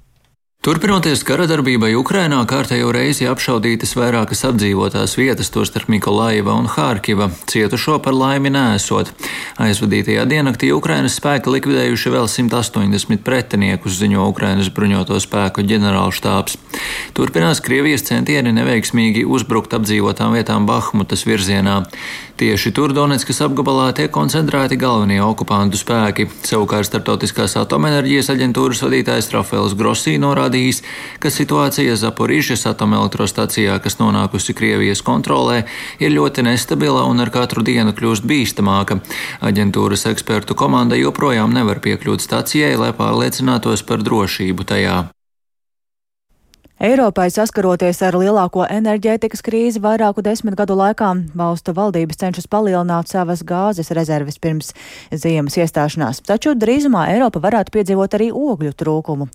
Turpinoties 0.61 1.23
kara 1.25 1.47
darbībai 1.49 1.95
Ukrainā, 1.97 2.37
kārtējo 2.45 2.91
reizi 2.93 3.25
apšaudītas 3.25 3.95
vairākas 3.97 4.43
apdzīvotās 4.45 5.15
vietas, 5.17 5.49
tostarp 5.49 5.89
Mikolaiva 5.89 6.53
un 6.53 6.67
Hārkiva, 6.69 7.31
cietušo 7.49 7.95
par 8.05 8.13
laimi 8.13 8.51
nēsot. 8.53 9.09
Aizvadītajā 9.65 10.27
diennaktī 10.29 10.69
Ukrainas 10.69 11.17
spēki 11.17 11.49
likvidējuši 11.55 12.13
vēl 12.13 12.29
180 12.29 13.25
pretiniekus, 13.25 13.97
ziņo 14.03 14.27
Ukrainas 14.29 14.69
bruņoto 14.69 15.17
spēku 15.25 15.65
ģenerālštāps. 15.65 16.59
Turpinās 17.17 17.65
Krievijas 17.65 18.05
centieni 18.11 18.53
neveiksmīgi 18.53 19.25
uzbrukt 19.25 19.73
apdzīvotām 19.73 20.37
vietām 20.37 20.69
Bahmutas 20.69 21.25
virzienā. 21.25 21.79
Tieši 22.41 22.71
tur 22.74 22.89
Donetskas 22.89 23.38
apgabalā 23.45 23.91
tiek 23.93 24.10
koncentrēti 24.10 24.74
galvenie 24.81 25.19
okupantu 25.21 25.77
spēki. 25.77 26.24
Savukārt 26.41 26.88
Startautiskās 26.88 27.53
atomenerģijas 27.62 28.31
aģentūras 28.33 28.81
vadītājs 28.81 29.29
Rafaels 29.36 29.75
Grosī 29.77 30.15
norādījis, 30.17 30.81
ka 31.21 31.29
situācija 31.29 31.93
Zaporīžas 32.01 32.65
atomelektrostacijā, 32.74 33.77
kas 33.86 34.00
nonākusi 34.01 34.57
Krievijas 34.57 35.05
kontrolē, 35.05 35.67
ir 36.01 36.17
ļoti 36.17 36.50
nestabila 36.50 37.05
un 37.13 37.21
ar 37.21 37.29
katru 37.29 37.62
dienu 37.62 37.93
kļūst 37.93 38.25
bīstamāka. 38.25 39.03
Aģentūras 39.45 40.10
ekspertu 40.10 40.57
komanda 40.57 40.98
joprojām 40.98 41.53
nevar 41.53 41.77
piekļūt 41.86 42.25
stacijai, 42.25 42.74
lai 42.74 42.89
pārliecinātos 42.89 43.86
par 43.86 44.01
drošību 44.01 44.71
tajā. 44.74 45.01
Eiropai 46.81 47.27
saskaroties 47.29 48.00
ar 48.01 48.15
lielāko 48.17 48.63
enerģētikas 48.65 49.43
krīzi 49.45 49.77
vairāku 49.83 50.23
desmit 50.25 50.55
gadu 50.57 50.73
laikā, 50.79 51.11
valstu 51.38 51.75
valdības 51.77 52.17
cenšas 52.17 52.47
palielināt 52.50 53.11
savas 53.11 53.43
gāzes 53.45 53.91
rezerves 53.93 54.39
pirms 54.41 54.71
ziemas 55.13 55.59
iestāšanās. 55.61 56.23
Taču 56.25 56.55
drīzumā 56.57 57.03
Eiropa 57.11 57.38
varētu 57.43 57.75
piedzīvot 57.75 58.15
arī 58.17 58.31
ogļu 58.33 58.71
trūkumu. 58.79 59.27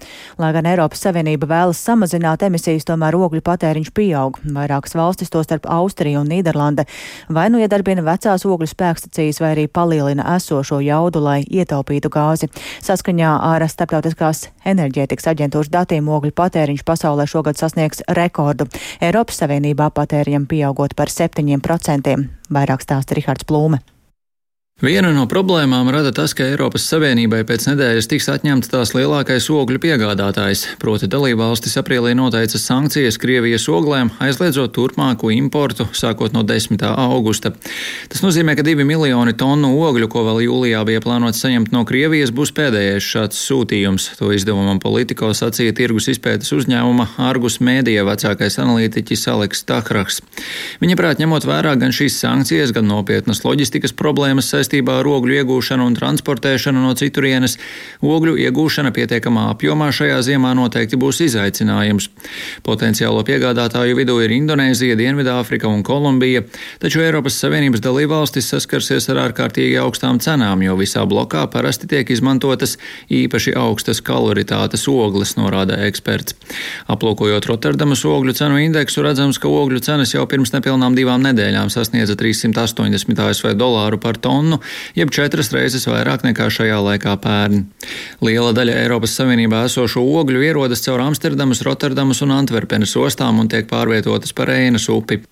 Lai 0.43 0.49
gan 0.57 0.67
Eiropas 0.67 1.05
Savienība 1.07 1.47
vēlas 1.53 1.85
samazināt 1.87 2.43
emisijas, 2.49 2.89
tomēr 2.89 3.15
ogļu 3.15 3.45
patēriņš 3.47 3.93
pieaug. 3.95 4.43
Vairākas 4.43 4.99
valstis, 4.99 5.31
tostarp 5.31 5.71
Austrija 5.71 6.25
un 6.25 6.27
Nīderlande, 6.35 6.89
vai 7.31 7.47
nu 7.55 7.63
iedarbina 7.63 8.03
vecās 8.11 8.43
ogļu 8.43 8.73
spēkstacijas, 8.73 9.39
vai 9.45 9.53
arī 9.55 9.69
palielina 9.71 10.27
esošo 10.35 10.81
jaudu, 10.83 11.23
lai 11.23 11.39
ietaupītu 11.47 12.11
gāzi. 12.11 12.51
Saskaņā 12.91 13.39
ar 13.53 13.69
Starptautiskās 13.71 14.49
enerģētikas 14.67 15.31
aģentūras 15.37 15.71
datiem 15.71 16.11
ogļu 16.11 16.35
patēriņš 16.43 16.83
pasaulē 16.91 17.31
šogad 17.37 17.61
sasniegs 17.61 18.01
rekordu. 18.17 18.69
Eiropas 19.05 19.43
Savienībā 19.43 19.91
patēriņam 19.93 20.49
pieaugot 20.49 20.97
par 20.97 21.13
7%. 21.13 22.17
Vairāk 22.57 22.87
stāsta 22.87 23.19
Rihards 23.19 23.45
Plūme. 23.45 23.83
Viena 24.85 25.09
no 25.09 25.23
problēmām 25.25 25.89
rada 25.89 26.11
tas, 26.13 26.35
ka 26.37 26.45
Eiropas 26.51 26.85
Savienībai 26.91 27.39
pēc 27.49 27.63
nedēļas 27.71 28.11
tiks 28.13 28.27
atņemts 28.29 28.69
tās 28.69 28.91
lielākais 28.93 29.47
ogļu 29.49 29.81
piegādātājs, 29.81 30.67
proti 30.77 31.07
dalībvalstis 31.09 31.79
aprīlī 31.81 32.11
noteica 32.13 32.59
sankcijas 32.61 33.17
Krievijas 33.17 33.65
oglēm, 33.73 34.11
aizliedzot 34.21 34.75
turpmāku 34.77 35.31
importu 35.33 35.87
sākot 35.97 36.37
no 36.37 36.43
10. 36.45 36.85
augusta. 36.93 37.55
Tas 38.13 38.21
nozīmē, 38.21 38.53
ka 38.59 38.67
divi 38.67 38.85
miljoni 38.85 39.33
tonu 39.41 39.71
ogļu, 39.81 40.11
ko 40.13 40.27
vēl 40.27 40.43
jūlijā 40.45 40.85
bija 40.91 41.01
plānots 41.01 41.41
saņemt 41.41 41.73
no 41.73 41.87
Krievijas, 41.89 42.35
būs 42.37 42.53
pēdējais 42.53 43.09
šāds 43.15 43.41
sūtījums. 43.49 44.11
To 44.21 44.29
izdevumam 44.37 44.77
politiko 44.85 45.33
sacīja 45.33 45.73
tirgus 45.81 46.11
izpētes 46.13 46.53
uzņēmuma 46.53 47.15
Argus 47.31 47.63
Mēdija 47.65 48.05
vecākais 48.11 48.61
analītiķis 48.61 49.25
Aleks 49.33 49.65
Takraks. 49.73 50.21
Viņa 50.85 51.01
prāt 51.01 51.25
ņemot 51.25 51.49
vērā 51.49 51.79
gan 51.81 51.97
šīs 51.97 52.21
sankcijas, 52.21 52.77
gan 52.77 52.93
nopietnas 52.93 53.41
loģistikas 53.49 53.97
problēmas 53.97 54.53
saistībā 54.67 55.01
ar 55.01 55.07
ogļu 55.07 55.39
iegūšanu 55.41 55.87
un 55.87 55.95
transportēšanu 55.95 56.83
no 56.83 56.93
citurienes, 56.99 57.57
ogļu 58.03 58.37
iegūšana 58.43 58.91
pietiekamā 58.95 59.51
apjomā 59.53 59.93
šajā 59.95 60.19
ziemā 60.27 60.55
noteikti 60.59 60.99
būs 60.99 61.23
izaicinājums. 61.27 62.09
Potenciālo 62.67 63.23
piegādātāju 63.27 63.97
vidū 63.97 64.19
ir 64.25 64.35
Indonēzija, 64.35 64.97
Dienvidāfrika 64.99 65.69
un 65.71 65.85
Kolumbija, 65.87 66.43
taču 66.83 67.05
Eiropas 67.05 67.39
Savienības 67.39 67.85
dalībvalstis 67.85 68.51
saskarsies 68.51 69.07
ar 69.13 69.23
ārkārtīgi 69.29 69.79
augstām 69.83 70.19
cenām, 70.23 70.65
jo 70.67 70.75
visā 70.81 71.07
blokā 71.07 71.47
parasti 71.53 71.89
tiek 71.91 72.11
izmantotas 72.11 72.77
īpaši 73.13 73.55
augstas 73.57 74.03
kaloritātes 74.03 74.89
ogles, 74.91 75.37
norāda 75.39 75.79
eksperts. 75.87 76.35
Aplūkojot 76.91 77.47
Rotterdamas 77.51 78.03
ogļu 78.09 78.35
cenu 78.37 78.59
indeksu, 78.65 79.05
redzams, 79.07 79.39
ka 79.39 79.51
ogļu 79.51 79.83
cenas 79.87 80.15
jau 80.15 80.27
pirms 80.27 80.55
nepilnām 80.57 80.97
divām 80.99 81.23
nedēļām 81.27 81.71
sasniedza 81.73 82.17
380 82.19 83.23
ASV 83.29 83.55
dolāru 83.59 84.01
par 84.03 84.19
tonu, 84.23 84.56
tonu, 84.57 84.65
jeb 84.95 85.11
četras 85.11 85.53
reizes 85.53 85.87
vairāk 85.87 86.25
nekā 86.25 86.49
šajā 86.51 86.79
laikā 86.81 87.17
pērn. 87.21 87.67
Liela 88.21 88.53
daļa 88.53 88.83
Eiropas 88.83 89.17
Savienībā 89.17 89.65
esošo 89.67 90.03
ogļu 90.03 90.43
ierodas 90.45 90.85
caur 90.85 91.01
Amsterdamas, 91.01 91.63
Rotterdamas 91.63 92.23
un 92.23 92.33
Antverpenes 92.33 92.97
ostām 92.97 93.41
un 93.41 93.49
tiek 93.49 93.69
pārvietotas 93.69 94.33
pa 94.33 94.47
Reinas 94.47 94.89
upi. 94.89 95.23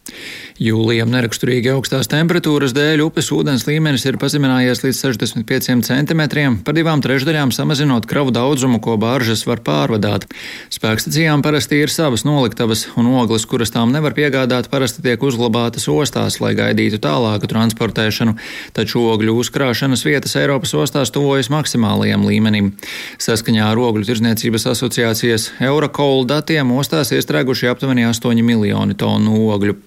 Jūlijam 0.55 1.11
neraksturīgi 1.11 1.73
augstās 1.73 2.07
temperatūras 2.07 2.71
dēļ 2.77 3.01
upes 3.09 3.33
ūdens 3.35 3.65
līmenis 3.67 4.05
ir 4.07 4.15
pazeminājies 4.23 4.85
līdz 4.85 4.99
65 5.01 5.83
centimetriem, 5.83 6.61
par 6.63 6.77
divām 6.77 7.01
trešdaļām 7.03 7.51
samazinot 7.51 8.07
kravu 8.07 8.31
daudzumu, 8.31 8.79
ko 8.79 8.95
bāržas 9.03 9.43
var 9.49 9.65
pārvadāt. 9.67 10.29
Spēkstacijām 10.71 11.43
parasti 11.43 11.81
ir 11.83 11.91
savas 11.91 12.23
noliktavas, 12.23 12.85
un 12.95 13.09
ogles, 13.19 13.49
kuras 13.51 13.75
tām 13.75 13.91
nevar 13.91 14.15
piegādāt, 14.15 14.69
parasti 14.71 15.03
tiek 15.03 15.25
uzglabātas 15.27 15.89
ostās, 15.91 16.39
lai 16.39 16.53
gaidītu 16.55 17.03
tālāku 17.03 17.51
transportēšanu, 17.51 18.37
taču 18.79 19.03
ogļu 19.11 19.35
uzkrāšanas 19.43 20.07
vietas 20.07 20.37
Eiropas 20.39 20.77
ostās 20.79 21.11
tuvojas 21.11 21.51
maksimālajam 21.51 22.29
līmenim. 22.31 22.71
Saskaņā 23.19 23.73
ar 23.73 23.83
ogļu 23.89 24.07
tirzniecības 24.07 24.71
asociācijas 24.77 25.51
Eurocoal 25.67 26.23
datiem 26.31 26.71
ostās 26.79 27.11
iestrēguši 27.11 27.75
aptuveni 27.75 28.07
8 28.07 28.47
miljoni 28.47 28.95
tonu 28.95 29.43
ogļu. 29.51 29.81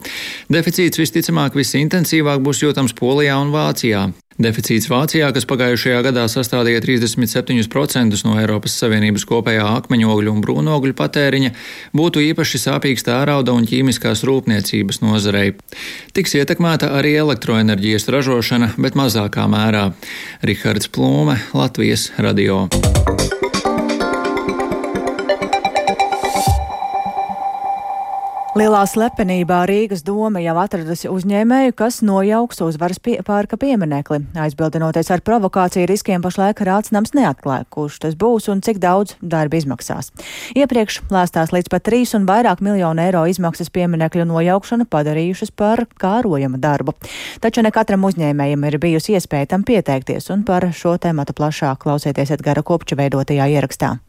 Deficīts 0.57 0.97
visticamāk 0.97 1.53
visintensīvāk 1.57 2.41
būs 2.41 2.63
jūtams 2.63 2.95
Polijā 2.97 3.35
un 3.37 3.51
Vācijā. 3.53 4.07
Deficīts 4.41 4.85
Vācijā, 4.89 5.27
kas 5.33 5.45
pagājušajā 5.49 5.99
gadā 6.05 6.23
sastādīja 6.29 6.81
37% 6.85 8.21
no 8.25 8.35
Eiropas 8.37 8.77
Savienības 8.81 9.25
kopējā 9.29 9.65
akmeņogļu 9.79 10.33
un 10.33 10.43
brūnogļu 10.45 10.93
patēriņa, 10.97 11.53
būtu 11.97 12.21
īpaši 12.29 12.61
sāpīgs 12.67 13.05
tērauda 13.05 13.53
un 13.57 13.65
ķīmiskās 13.69 14.21
rūpniecības 14.29 15.01
nozarei. 15.05 15.55
Tiks 16.17 16.37
ietekmēta 16.37 16.93
arī 16.99 17.15
elektroenerģijas 17.21 18.09
ražošana, 18.13 18.73
bet 18.81 18.97
mazākā 18.97 19.49
mērā. 19.49 19.89
Rihards 20.45 20.89
Plūme, 20.93 21.41
Latvijas 21.57 22.11
radio. 22.21 22.67
Lielā 28.57 28.79
slepenībā 28.89 29.59
Rīgas 29.69 30.01
doma 30.01 30.39
jau 30.41 30.55
atradusi 30.57 31.11
uzņēmēju, 31.13 31.75
kas 31.77 31.99
nojauks 32.01 32.63
uzvaras 32.65 32.97
pie, 32.97 33.19
pārka 33.21 33.53
pieminekli. 33.61 34.23
Aizbildinoties 34.33 35.11
ar 35.13 35.21
provokāciju 35.21 35.85
riskiem 35.85 36.23
pašlaik 36.25 36.63
rādsnams 36.65 37.13
neatklāja, 37.13 37.67
kurš 37.69 37.99
tas 38.01 38.15
būs 38.17 38.47
un 38.49 38.63
cik 38.65 38.79
daudz 38.81 39.13
darba 39.21 39.59
izmaksās. 39.59 40.09
Iepriekš 40.57 41.03
lēstās 41.13 41.53
līdz 41.53 41.69
pat 41.69 41.85
3 41.85 42.15
un 42.17 42.25
vairāk 42.25 42.65
miljonu 42.65 43.05
eiro 43.05 43.27
izmaksas 43.29 43.69
pieminekļu 43.77 44.25
nojaukšana 44.31 44.89
padarījušas 44.89 45.53
par 45.53 45.85
kārojama 46.01 46.57
darbu. 46.57 46.97
Taču 47.43 47.61
ne 47.61 47.69
katram 47.75 48.09
uzņēmējam 48.09 48.65
ir 48.71 48.81
bijusi 48.81 49.19
iespēja 49.19 49.53
tam 49.53 49.69
pieteikties, 49.69 50.31
un 50.33 50.41
par 50.49 50.65
šo 50.73 50.97
tēmatu 50.97 51.37
plašāk 51.37 51.85
klausieties 51.85 52.33
Edgara 52.39 52.65
Kopča 52.65 52.97
veidotajā 52.97 53.51
ierakstā. 53.53 53.99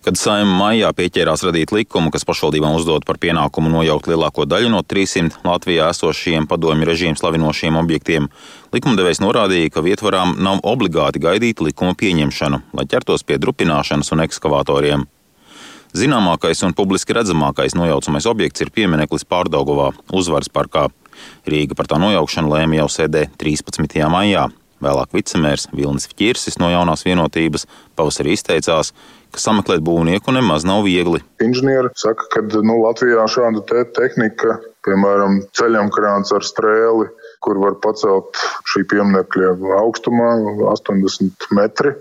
Kad 0.00 0.16
saima 0.16 0.54
maijā 0.56 0.88
pieķērās 0.96 1.42
radīt 1.44 1.74
likumu, 1.76 2.08
kas 2.08 2.24
pašvaldībām 2.24 2.72
uzdod 2.78 3.04
par 3.04 3.18
pienākumu 3.20 3.68
nojaukt 3.68 4.06
lielāko 4.08 4.46
daļu 4.48 4.70
no 4.72 4.80
300 4.80 5.42
Latvijā 5.44 5.90
esošajiem 5.92 6.46
padomju 6.48 6.88
režīmu 6.88 7.20
slavinošiem 7.20 7.76
objektiem, 7.76 8.30
likumdevējs 8.72 9.20
norādīja, 9.20 9.74
ka 9.74 9.84
vietvarām 9.84 10.38
nav 10.40 10.64
obligāti 10.64 11.20
gaidīt 11.20 11.60
likuma 11.60 11.92
pieņemšanu, 12.00 12.62
lai 12.80 12.86
ķertos 12.88 13.26
pie 13.28 13.36
drupināšanas 13.44 14.08
un 14.16 14.24
ekskavatoriem. 14.24 15.04
Zināmākais 15.92 16.64
un 16.64 16.72
publiski 16.72 17.12
redzamākais 17.18 17.76
nojaucamais 17.76 18.30
objekts 18.30 18.64
ir 18.64 18.72
piemineklis 18.72 19.28
Pārdagovā, 19.28 19.90
uzvaras 20.16 20.48
parkā. 20.48 20.88
Rīga 21.44 21.76
par 21.76 21.92
tā 21.92 22.00
nojaukšanu 22.00 22.48
lēma 22.48 22.80
jau 22.80 22.88
sēdē 22.88 23.26
13. 23.36 24.00
maijā. 24.08 24.48
Vēlāk 24.80 25.12
vicemērs 25.12 25.68
Vilnis 25.76 26.08
Čirsis 26.16 26.56
no 26.56 26.70
jaunās 26.72 27.04
vienotības 27.04 27.66
pavasarī 27.98 28.32
izteicās, 28.32 28.94
ka 28.94 29.19
sameklēt 29.38 29.82
būvnieku 29.86 30.32
nemaz 30.34 30.64
nav 30.66 30.84
viegli. 30.88 31.20
Inženieri 31.44 31.92
saka, 31.98 32.26
ka 32.32 32.42
nu, 32.64 32.80
Latvijā 32.82 33.26
šāda 33.30 33.62
te 33.68 33.84
tehnika, 33.96 34.58
piemēram, 34.86 35.40
ceļam 35.56 35.90
krāns 35.94 36.32
ar 36.34 36.46
strēli, 36.46 37.08
kur 37.44 37.60
var 37.62 37.76
pacelt 37.84 38.40
šī 38.68 38.84
pieminiekļa 38.90 39.54
augstumā 39.80 40.32
80 40.72 41.50
metri, 41.56 41.94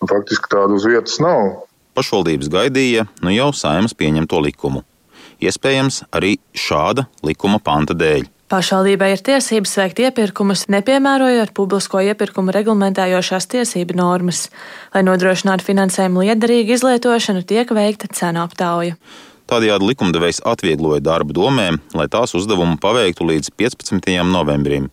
nu, 0.00 0.10
faktiski 0.10 0.50
tādu 0.52 0.78
uz 0.80 0.88
vietas 0.88 1.20
nav. 1.22 1.66
Pašvaldības 1.98 2.50
gaidīja 2.50 3.06
nu 3.24 3.34
jau 3.34 3.50
saimas 3.56 3.96
pieņemto 3.98 4.40
likumu. 4.46 4.84
Iespējams, 5.40 6.04
arī 6.12 6.36
šāda 6.52 7.06
likuma 7.24 7.60
panta 7.64 7.96
dēļ. 7.96 8.28
Pašvaldībai 8.50 9.12
ir 9.14 9.20
tiesības 9.22 9.76
veikt 9.78 10.00
iepirkumus, 10.02 10.64
nepiemērojot 10.74 11.52
publisko 11.54 12.00
iepirkumu 12.02 12.50
reglamentējošās 12.56 13.46
tiesību 13.52 13.94
normas. 14.00 14.48
Lai 14.90 15.04
nodrošinātu 15.06 15.68
finansējumu 15.68 16.24
liederīgu 16.24 16.74
izlietošanu, 16.74 17.44
tiek 17.46 17.70
veikta 17.70 18.10
cenu 18.10 18.42
aptauja. 18.42 18.98
Tādējādi 19.50 19.92
likumdevējs 19.92 20.42
atviegloja 20.50 20.98
darbu 21.12 21.38
domēm, 21.38 21.78
lai 21.94 22.08
tās 22.10 22.34
uzdevumu 22.34 22.74
paveiktu 22.82 23.30
līdz 23.30 23.54
15. 23.54 24.10
novembrim. 24.26 24.90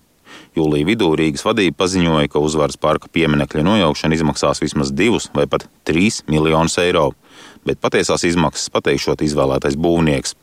Jūlija 0.54 0.86
vidū 0.93 1.10
Rīgas 1.17 1.46
vadība 1.46 1.82
paziņoja, 1.82 2.30
ka 2.30 2.41
uzvaras 2.41 2.78
parka 2.78 3.10
pieminekļa 3.10 3.65
nojaukšana 3.65 4.17
izmaksās 4.17 4.62
vismaz 4.62 4.93
2 4.93 5.32
vai 5.34 5.50
pat 5.50 5.65
3 5.89 6.28
miljonus 6.30 6.78
eiro, 6.82 7.10
bet 7.65 7.82
patiesās 7.82 8.30
izmaksas 8.30 8.70
pateikšot 8.74 9.26
izvēlētais 9.26 9.82
būvnieks. 9.82 10.38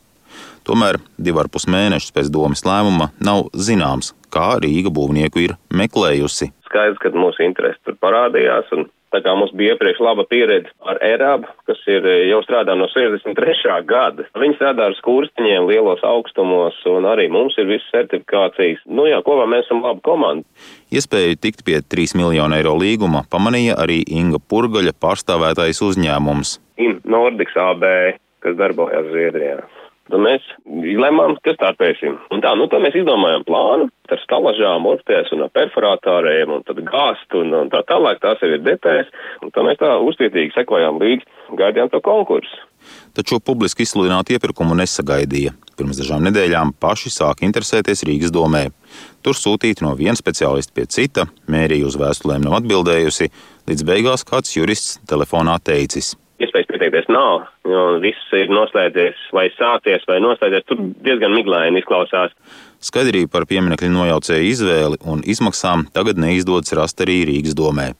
Tomēr 0.65 0.99
divarpus 1.21 1.67
mēnešus 1.69 2.13
pēc 2.15 2.31
domas 2.33 2.65
lēmuma 2.65 3.11
nav 3.23 3.47
zināms, 3.53 4.13
kā 4.33 4.55
Rīga 4.63 4.93
būvnieku 4.93 5.43
ir 5.43 5.55
meklējusi. 5.69 6.51
Skaidrs, 6.65 7.01
ka 7.01 7.13
mūsu 7.13 7.45
interesi 7.45 7.81
tur 7.85 7.97
parādījās, 8.01 8.71
un 8.75 8.87
Tā 9.15 9.21
kā 9.23 9.31
mums 9.37 9.53
bija 9.55 9.75
iepriekš 9.75 10.01
laba 10.03 10.25
pieredze 10.27 10.71
ar 10.91 10.97
ERAB, 10.99 11.45
kas 11.69 11.79
ir 11.87 12.03
eh, 12.03 12.25
jau 12.27 12.41
strādā 12.43 12.73
no 12.75 12.89
63. 12.91 13.77
gada. 13.87 14.25
Viņi 14.35 14.57
strādā 14.57 14.89
ar 14.89 14.97
skursteņiem 14.97 15.69
lielos 15.69 16.03
augstumos, 16.03 16.75
un 16.91 17.07
arī 17.07 17.29
mums 17.31 17.55
ir 17.61 17.69
visas 17.69 17.87
certifikācijas. 17.93 18.81
Nu 18.91 19.07
jā, 19.07 19.21
kopā 19.23 19.45
mēs 19.47 19.69
esam 19.69 19.85
laba 19.85 20.03
komanda. 20.03 20.43
Iespēju 20.91 21.39
tikt 21.39 21.63
pie 21.67 21.79
3 21.79 22.17
miljonu 22.19 22.59
eiro 22.59 22.75
līguma 22.81 23.23
pamanīja 23.31 23.79
arī 23.85 24.01
Inga 24.03 24.41
Purgaļa 24.51 24.91
pārstāvētais 24.99 25.79
uzņēmums. 25.85 26.57
In 26.83 26.99
Nordics 27.07 27.55
AB, 27.55 27.87
kas 28.43 28.59
darbojas 28.59 29.07
Zviedrijā. 29.13 29.61
Tad 30.05 30.21
mēs 30.21 30.43
lemām, 31.01 31.33
kas 31.41 31.57
tā 31.57 31.71
pēsim. 31.79 32.19
Un 32.33 32.43
tā, 32.43 32.51
nu, 32.59 32.67
tā 32.69 32.77
mēs 32.81 32.93
izdomājām 32.99 33.45
plānu 33.47 33.87
ar 34.13 34.19
stalažām, 34.21 34.85
ortēs 34.85 35.31
un 35.33 35.41
perforātāriem 35.49 36.51
un 36.53 36.61
tad 36.67 36.81
gāstu 36.85 37.41
un, 37.41 37.55
un 37.63 37.71
tā 37.73 37.81
tālāk. 37.89 38.19
Tās 38.21 38.43
jau 38.43 38.51
ir 38.53 38.61
detaļas. 38.61 39.09
Un 39.41 39.53
tā 39.55 39.63
mēs 39.65 39.79
tā 39.81 39.95
uztietīgi 40.05 40.53
sekojām 40.53 40.99
līdzi, 41.01 41.25
gaidījām 41.57 41.89
to 41.89 42.01
konkursu. 42.05 42.61
Taču 43.17 43.39
publiski 43.41 43.81
izsludinātu 43.81 44.35
iepirkumu 44.35 44.77
nesagaidīja. 44.77 45.55
Pirms 45.75 45.97
dažām 45.97 46.21
nedēļām 46.27 46.75
paši 46.77 47.09
sāka 47.09 47.47
interesēties 47.47 48.05
Rīgas 48.05 48.33
domē. 48.35 48.67
Tur 49.25 49.33
sūtīti 49.33 49.81
no 49.87 49.95
viena 49.97 50.13
speciālista 50.19 50.75
pie 50.77 50.85
cita, 50.85 51.25
mērija 51.49 51.89
uz 51.89 51.97
vēstulēm 51.97 52.45
nav 52.45 52.59
atbildējusi, 52.59 53.31
līdz 53.71 53.87
beigās 53.89 54.27
kāds 54.27 54.53
jurists 54.53 54.99
telefonā 55.09 55.57
teicis– 55.65 56.13
iespējas 56.41 56.69
pieteikties 56.69 57.09
nav, 57.13 57.45
viss 58.03 58.31
ir 58.35 58.51
noslēdzies 58.51 59.27
vai 59.35 59.47
sācies 59.55 60.05
vai 60.09 60.19
noslēdzies. 60.23 60.65
Tur 60.69 60.81
diezgan 61.05 61.35
miglaini 61.35 61.81
izklausās. 61.81 62.35
Skaidrību 62.85 63.31
par 63.33 63.47
pieminiektu 63.49 63.89
nojaucēju 63.93 64.49
izvēli 64.51 64.99
un 65.09 65.23
izmaksām 65.25 65.87
tagad 65.95 66.19
neizdodas 66.21 66.75
rast 66.77 67.01
arī 67.05 67.21
Rīgas 67.29 67.55
domē. 67.57 67.93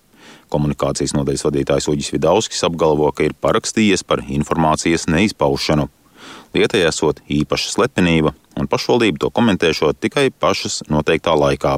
Komunikācijas 0.54 1.16
nodaļas 1.16 1.46
vadītājs 1.48 1.90
Uģis 1.90 2.12
Vidauskis 2.14 2.64
apgalvo, 2.68 3.10
ka 3.16 3.26
ir 3.26 3.34
parakstījies 3.42 4.06
par 4.06 4.22
informācijas 4.22 5.08
neizpaušanu. 5.10 5.88
Lietai 6.56 6.86
esot 6.88 7.20
īpaša 7.32 7.74
slepenība, 7.74 8.36
un 8.60 8.70
pašvaldība 8.72 9.26
to 9.26 9.32
komentēšot 9.34 10.00
tikai 10.06 10.30
pašas 10.32 10.84
noteiktā 10.92 11.34
laikā. 11.36 11.76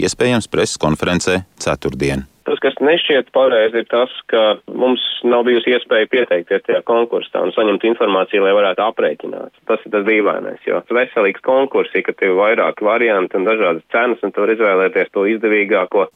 Iespējams, 0.00 0.48
preses 0.52 0.80
konferencē 0.80 1.42
ceturtdien. 1.60 2.26
Tas, 2.46 2.60
kas 2.62 2.76
nešķiet 2.78 3.32
pareizi, 3.34 3.80
ir 3.82 3.88
tas, 3.90 4.12
ka 4.30 4.42
mums 4.70 5.02
nav 5.26 5.42
bijusi 5.48 5.72
iespēja 5.74 6.06
pieteikties 6.12 6.62
tajā 6.68 6.82
konkursā 6.86 7.42
un 7.42 7.50
saņemt 7.56 7.82
informāciju, 7.90 8.44
lai 8.44 8.52
varētu 8.54 8.84
aprēķināt. 8.84 9.50
Tas 9.66 9.82
ir 9.82 9.94
tas 9.96 10.04
dīvainais, 10.06 10.60
jo 10.68 10.78
veselīgs 10.94 11.42
konkurss, 11.42 11.96
ka 12.06 12.14
tev 12.14 12.36
ir 12.36 12.38
vairāki 12.38 12.86
varianti 12.86 13.40
un 13.40 13.48
dažādas 13.48 13.82
cenas, 13.90 14.22
un 14.22 14.30
tu 14.30 14.44
vari 14.44 14.54
izvēlēties 14.54 15.10
to 15.10 15.26
izdevīgāko. 15.32 16.06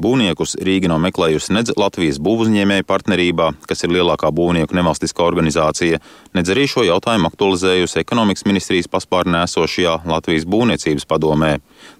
Būvniekus 0.00 0.56
Rīga 0.64 0.88
nav 0.90 0.98
meklējusi 1.04 1.52
nedz 1.54 1.76
Latvijas 1.78 2.16
būvuzņēmēju 2.24 2.86
partnerībā, 2.88 3.50
kas 3.68 3.84
ir 3.86 3.92
lielākā 3.94 4.32
būvnieku 4.34 4.74
nevalstiskā 4.74 5.22
organizācija, 5.22 6.00
nedz 6.34 6.50
arī 6.50 6.64
šo 6.66 6.82
jautājumu 6.88 7.28
aktualizējusi 7.28 8.00
ekonomikas 8.00 8.48
ministrijas 8.48 8.90
paspārnē 8.90 9.44
esošajā 9.46 10.00
Latvijas 10.10 10.48
būvniecības 10.50 11.06
padomē. 11.06 11.52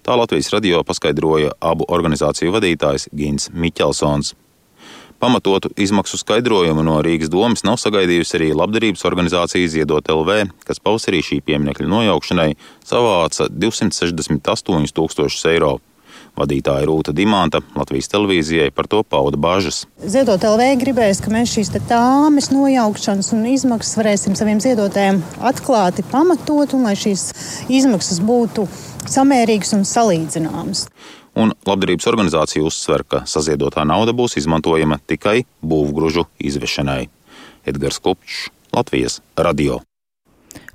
Tā 0.04 0.18
Latvijas 0.20 0.50
radio 0.52 0.82
paskaidroja 0.84 1.54
abu 1.64 1.86
organizāciju 1.88 2.52
vadītājs 2.52 3.06
Gins 3.16 3.46
Miķelsons. 3.56 4.34
Pamatotu 5.16 5.70
izmaksu 5.80 6.18
skaidrojumu 6.20 6.82
no 6.84 6.98
Rīgas 7.00 7.30
domas 7.32 7.64
nav 7.64 7.78
sagaidījusi 7.80 8.36
arī 8.36 8.50
labdarības 8.52 9.06
organizācija 9.08 9.70
Ziedot 9.72 10.10
LV, 10.12 10.36
kas 10.68 10.82
pavasarī 10.84 11.22
šī 11.24 11.40
pieminiekļa 11.48 11.88
nojaukšanai 11.88 12.50
savāca 12.84 13.48
268 13.48 14.92
tūkstošus 14.92 15.48
eiro. 15.54 15.78
Vadītāja 16.34 16.88
Rūta 16.88 17.14
Dimanta 17.14 17.60
Latvijas 17.78 18.10
televīzijai 18.10 18.72
par 18.74 18.88
to 18.90 19.04
pauda 19.06 19.38
bažas. 19.38 19.84
Ziedot 20.02 20.42
LV 20.42 20.66
gribēs, 20.80 21.20
ka 21.22 21.30
mēs 21.30 21.52
šīs 21.54 21.70
tāmas 21.86 22.50
nojaukšanas 22.50 23.30
un 23.36 23.46
izmaksas 23.52 23.98
varēsim 24.00 24.34
saviem 24.38 24.62
ziedotājiem 24.64 25.22
atklāti 25.38 26.06
pamatot 26.10 26.74
un 26.74 26.88
lai 26.88 26.96
šīs 26.98 27.28
izmaksas 27.70 28.18
būtu 28.24 28.66
samērīgas 29.10 29.76
un 29.78 29.86
salīdzināmas. 29.86 30.88
Un 31.38 31.54
labdarības 31.66 32.06
organizācija 32.10 32.66
uzsver, 32.66 33.02
ka 33.06 33.24
saziedotā 33.30 33.86
nauda 33.86 34.14
būs 34.14 34.38
izmantojama 34.38 35.00
tikai 35.06 35.40
būvgružu 35.62 36.28
izvešanai. 36.38 37.08
Edgars 37.66 37.98
Kupčs, 38.02 38.48
Latvijas 38.74 39.20
radio. 39.38 39.80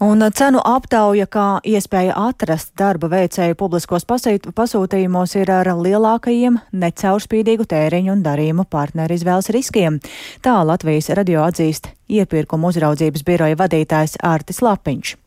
Un 0.04 0.24
cenu 0.36 0.62
aptauja, 0.64 1.28
kā 1.28 1.48
iespēja 1.68 2.16
atrast 2.30 2.72
darba 2.80 3.10
veicēju 3.12 3.58
publiskos 3.60 4.08
pasūtījumos, 4.08 5.36
ir 5.40 5.52
ar 5.52 5.72
lielākajiem 5.76 6.60
necaurspīdīgu 6.72 7.68
tēriņu 7.70 8.16
un 8.16 8.26
darījumu 8.26 8.68
partneru 8.70 9.20
izvēles 9.20 9.52
riskiem. 9.56 10.02
Tā 10.42 10.60
Latvijas 10.64 11.12
radio 11.20 11.44
atzīst 11.48 11.92
iepirkuma 12.10 12.72
uzraudzības 12.72 13.26
biroja 13.28 13.60
vadītājs 13.60 14.22
Ārtis 14.24 14.64
Lapiņš 14.66 15.18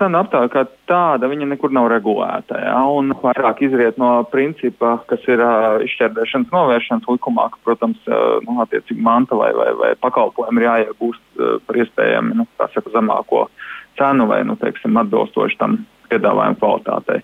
cenu 0.00 0.20
aptāja 0.20 0.50
kā 0.52 0.64
tāda, 0.88 1.28
viņa 1.30 1.50
nekur 1.52 1.72
nav 1.74 1.90
regulēta. 1.92 2.58
Ja, 2.64 2.78
un 2.88 3.12
vairāk 3.20 3.62
izriet 3.66 4.00
no 4.00 4.12
principa, 4.32 4.96
kas 5.10 5.24
ir 5.28 5.42
uh, 5.44 5.78
izšķērdēšanas 5.84 6.52
novēršanas 6.54 7.08
likumā, 7.10 7.50
ka, 7.52 7.60
protams, 7.66 8.00
uh, 8.08 8.38
nu, 8.46 8.56
attiecīgi 8.64 9.00
manta 9.04 9.38
vai, 9.38 9.52
vai, 9.56 9.70
vai 9.78 9.92
pakalpojumi 10.00 10.62
ir 10.62 10.68
jāiegūst 10.68 11.24
uh, 11.36 11.58
par 11.66 11.80
iespējami, 11.84 12.38
nu, 12.40 12.48
saka, 12.58 12.88
zemāko 12.94 13.46
cenu 14.00 14.26
vai, 14.30 14.42
nu, 14.48 14.56
teiksim, 14.60 14.96
atbilstoši 15.04 15.60
tam 15.60 15.82
piedāvājumu 16.10 16.58
kvalitātei. 16.60 17.20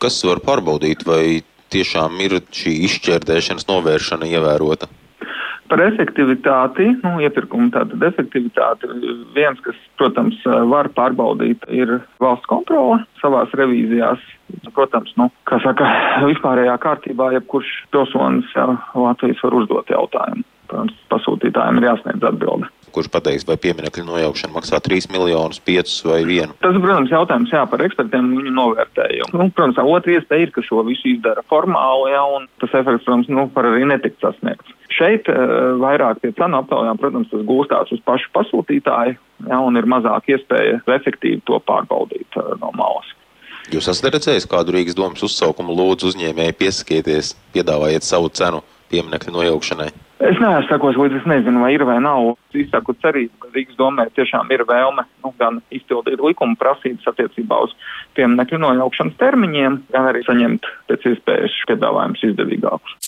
Kas 0.00 0.16
var 0.24 0.40
pārbaudīt, 0.44 1.04
vai 1.06 1.42
tiešām 1.70 2.16
ir 2.24 2.40
šī 2.56 2.72
izšķērdēšanas 2.88 3.68
novēršana 3.68 4.30
ievērota? 4.32 4.88
Par 5.70 5.80
efektivitāti, 5.84 6.88
nu, 7.04 7.12
iepirkumu 7.22 7.70
tātad 7.70 8.02
efektivitāti, 8.08 8.90
viens, 9.36 9.60
kas, 9.62 9.78
protams, 10.00 10.40
var 10.72 10.90
pārbaudīt, 10.96 11.62
ir 11.70 12.00
valsts 12.22 12.50
kontrole 12.50 12.98
savās 13.20 13.54
revīzijās. 13.54 14.24
Protams, 14.74 15.12
nu, 15.20 15.28
kā 15.46 15.60
saka, 15.62 15.86
vispārējā 16.26 16.74
kārtībā, 16.82 17.30
jebkurš 17.36 17.70
pilsonis 17.94 18.50
Latvijas 18.98 19.44
var 19.46 19.60
uzdot 19.62 19.94
jautājumu. 19.94 20.42
Protams, 20.70 20.94
pasūtītājiem 21.10 21.80
ir 21.80 21.90
jāsniedz 21.90 22.30
atbildi 22.30 22.70
kurš 22.90 23.10
pateiks, 23.12 23.46
vai 23.46 23.56
pieminiektu 23.60 24.04
nojaukšana 24.06 24.54
maksā 24.54 24.80
3 24.82 25.10
miljonus, 25.14 25.60
5 25.66 25.92
vai 26.08 26.20
1. 26.24 26.54
Tas, 26.62 26.78
protams, 26.82 27.12
jautājums 27.14 27.52
jā, 27.54 27.62
par 27.70 27.84
ekspertiem 27.86 28.26
un 28.26 28.40
viņu 28.40 28.54
novērtējumu. 28.56 29.30
Nu, 29.36 29.46
protams, 29.54 29.78
otra 29.78 30.16
iespēja 30.16 30.48
ir, 30.48 30.52
ka 30.54 30.64
šo 30.66 30.82
visu 30.88 31.12
izdara 31.12 31.44
formāli, 31.50 32.10
jā, 32.14 32.24
un 32.36 32.48
tas 32.62 32.74
efekts, 32.74 33.06
protams, 33.06 33.30
nu, 33.30 33.46
par 33.54 33.70
arī 33.70 33.86
netikt 33.90 34.20
sasniegts. 34.24 34.74
Šeit 34.90 35.30
uh, 35.30 35.78
vairāk 35.80 36.20
pie 36.24 36.34
cenu 36.38 36.60
aptaujām, 36.60 36.98
protams, 37.00 37.30
tas 37.30 37.46
gūstās 37.46 37.94
uz 37.94 38.02
pašu 38.06 38.32
pasūtītāju, 38.36 39.16
jā, 39.46 39.62
un 39.62 39.80
ir 39.80 39.88
mazāk 39.90 40.34
iespēja 40.34 40.82
efektīvi 40.98 41.44
to 41.48 41.62
pārbaudīt 41.70 42.42
uh, 42.42 42.52
no 42.60 42.74
malas. 42.76 43.14
Jūs 43.70 43.86
esat 43.92 44.16
redzējis 44.16 44.48
kādu 44.50 44.74
Rīgas 44.74 44.98
domas 44.98 45.22
uzsaukumu, 45.22 45.76
lūdzu, 45.78 46.10
uzņēmēji 46.10 46.58
piesakieties, 46.58 47.36
piedāvājiet 47.54 48.02
savu 48.02 48.32
cenu 48.34 48.64
pieminiektu 48.90 49.30
nojaukšanai? 49.30 49.92
Es 50.20 50.36
neesmu 50.36 50.68
sakos, 50.68 50.98
līdz 51.00 51.22
es 51.22 51.26
nezinu, 51.30 51.62
vai 51.64 51.70
ir 51.72 51.84
vai 51.88 51.96
nav. 52.04 52.34
Izsaku 52.52 52.92
cerību, 53.00 53.32
ka 53.40 53.48
Rīgas 53.54 53.78
domē 53.78 54.04
tiešām 54.12 54.50
ir 54.52 54.66
vēlme 54.68 55.06
nu, 55.24 55.32
gan 55.40 55.62
izpildīt 55.72 56.20
likuma 56.20 56.58
prasības 56.60 57.08
attiecībā 57.14 57.62
uz 57.64 57.72
pieminiektu 58.18 58.60
nojaukšanas 58.60 59.16
termiņiem, 59.22 59.80
gan 59.94 60.10
arī 60.10 60.20
saņemt 60.26 60.68
pēc 60.92 61.08
iespējas 61.14 61.56
piedāvājumus 61.72 62.26
izdevīgākus. 62.32 62.98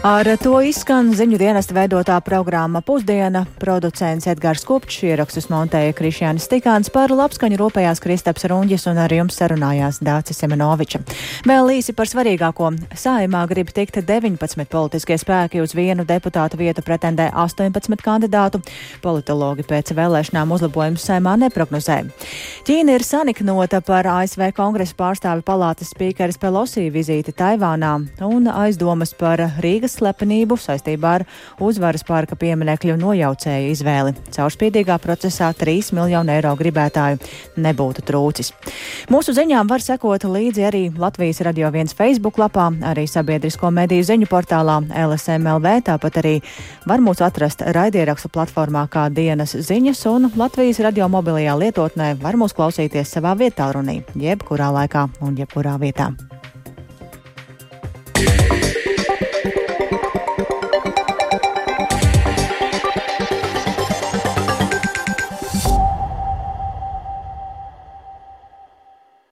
Ar 0.00 0.24
to 0.40 0.54
izskan 0.64 1.10
ziņu 1.12 1.36
dienesta 1.36 1.74
veidotā 1.76 2.14
programma 2.24 2.80
Pusdiena. 2.80 3.42
Producents 3.60 4.24
Edgars 4.32 4.62
Kupčs 4.64 5.02
ierakstus 5.04 5.50
montēja 5.52 5.92
Krišjānis 5.92 6.46
Stikāns 6.48 6.88
par 6.88 7.12
labskaņu 7.12 7.58
rūpējās 7.60 8.00
Kristaps 8.00 8.46
Runģis 8.48 8.88
un 8.88 9.00
ar 9.02 9.12
jums 9.12 9.36
sarunājās 9.36 9.98
Dācis 10.00 10.40
Semenoviča. 10.40 11.02
Vēl 11.44 11.68
īsi 11.74 11.92
par 11.92 12.08
svarīgāko. 12.08 12.70
Saimā 12.96 13.42
grib 13.50 13.74
tikt 13.76 13.98
19 14.08 14.64
politiskie 14.72 15.18
spēki 15.20 15.60
uz 15.60 15.76
vienu 15.76 16.08
deputātu 16.08 16.56
vietu 16.56 16.80
pretendē 16.80 17.28
18 17.36 18.00
kandidātu. 18.00 18.62
Politologi 19.04 19.68
pēc 19.68 19.92
vēlēšanām 20.00 20.56
uzlabojumus 20.56 21.04
saimā 21.10 21.36
neprognozē. 21.44 21.98
Ķīna 22.64 22.96
ir 22.96 23.04
saniknota 23.04 23.82
par 23.84 24.08
ASV 24.08 24.48
kongresa 24.56 24.96
pārstāvi 24.96 25.44
palātas 25.44 25.92
spīkeres 25.92 26.40
Pelosī 26.40 26.88
vizīti 26.88 27.36
Taivānā 27.36 27.98
un 28.24 28.48
aizdomas 28.48 29.12
par 29.12 29.44
Rīgas 29.60 29.89
slepenību 29.90 30.56
saistībā 30.60 31.12
ar 31.18 31.24
uzvaras 31.62 32.04
parka 32.06 32.36
pieminekļu 32.38 32.96
nojaucēju 33.00 33.72
izvēli. 33.74 34.14
Caurspīdīgā 34.34 34.96
procesā 35.02 35.50
3 35.56 35.92
miljonu 35.96 36.34
eiro 36.34 36.54
gribētāju 36.58 37.20
nebūtu 37.60 38.04
trūcis. 38.06 38.52
Mūsu 39.10 39.34
ziņām 39.36 39.70
var 39.70 39.84
sekot 39.84 40.24
līdzi 40.28 40.66
arī 40.66 40.82
Latvijas 40.98 41.42
radio 41.46 41.70
viens 41.74 41.94
Facebook 41.96 42.38
lapā, 42.40 42.70
arī 42.86 43.06
sabiedrisko 43.10 43.70
mediju 43.74 44.06
ziņu 44.10 44.30
portālā 44.30 44.80
LSMLV, 45.06 45.76
tāpat 45.90 46.20
arī 46.22 46.34
var 46.88 47.04
mūs 47.04 47.22
atrast 47.24 47.64
raidierakstu 47.76 48.32
platformā 48.32 48.86
kā 48.92 49.08
dienas 49.12 49.56
ziņas 49.56 50.04
un 50.10 50.30
Latvijas 50.40 50.82
radio 50.84 51.08
mobilajā 51.12 51.56
lietotnē 51.60 52.14
var 52.22 52.38
mūs 52.40 52.56
klausīties 52.56 53.16
savā 53.16 53.36
vietā 53.38 53.70
runī, 53.74 54.00
jebkurā 54.14 54.72
laikā 54.80 55.08
un 55.26 55.40
jebkurā 55.40 55.78
vietā. 55.80 56.12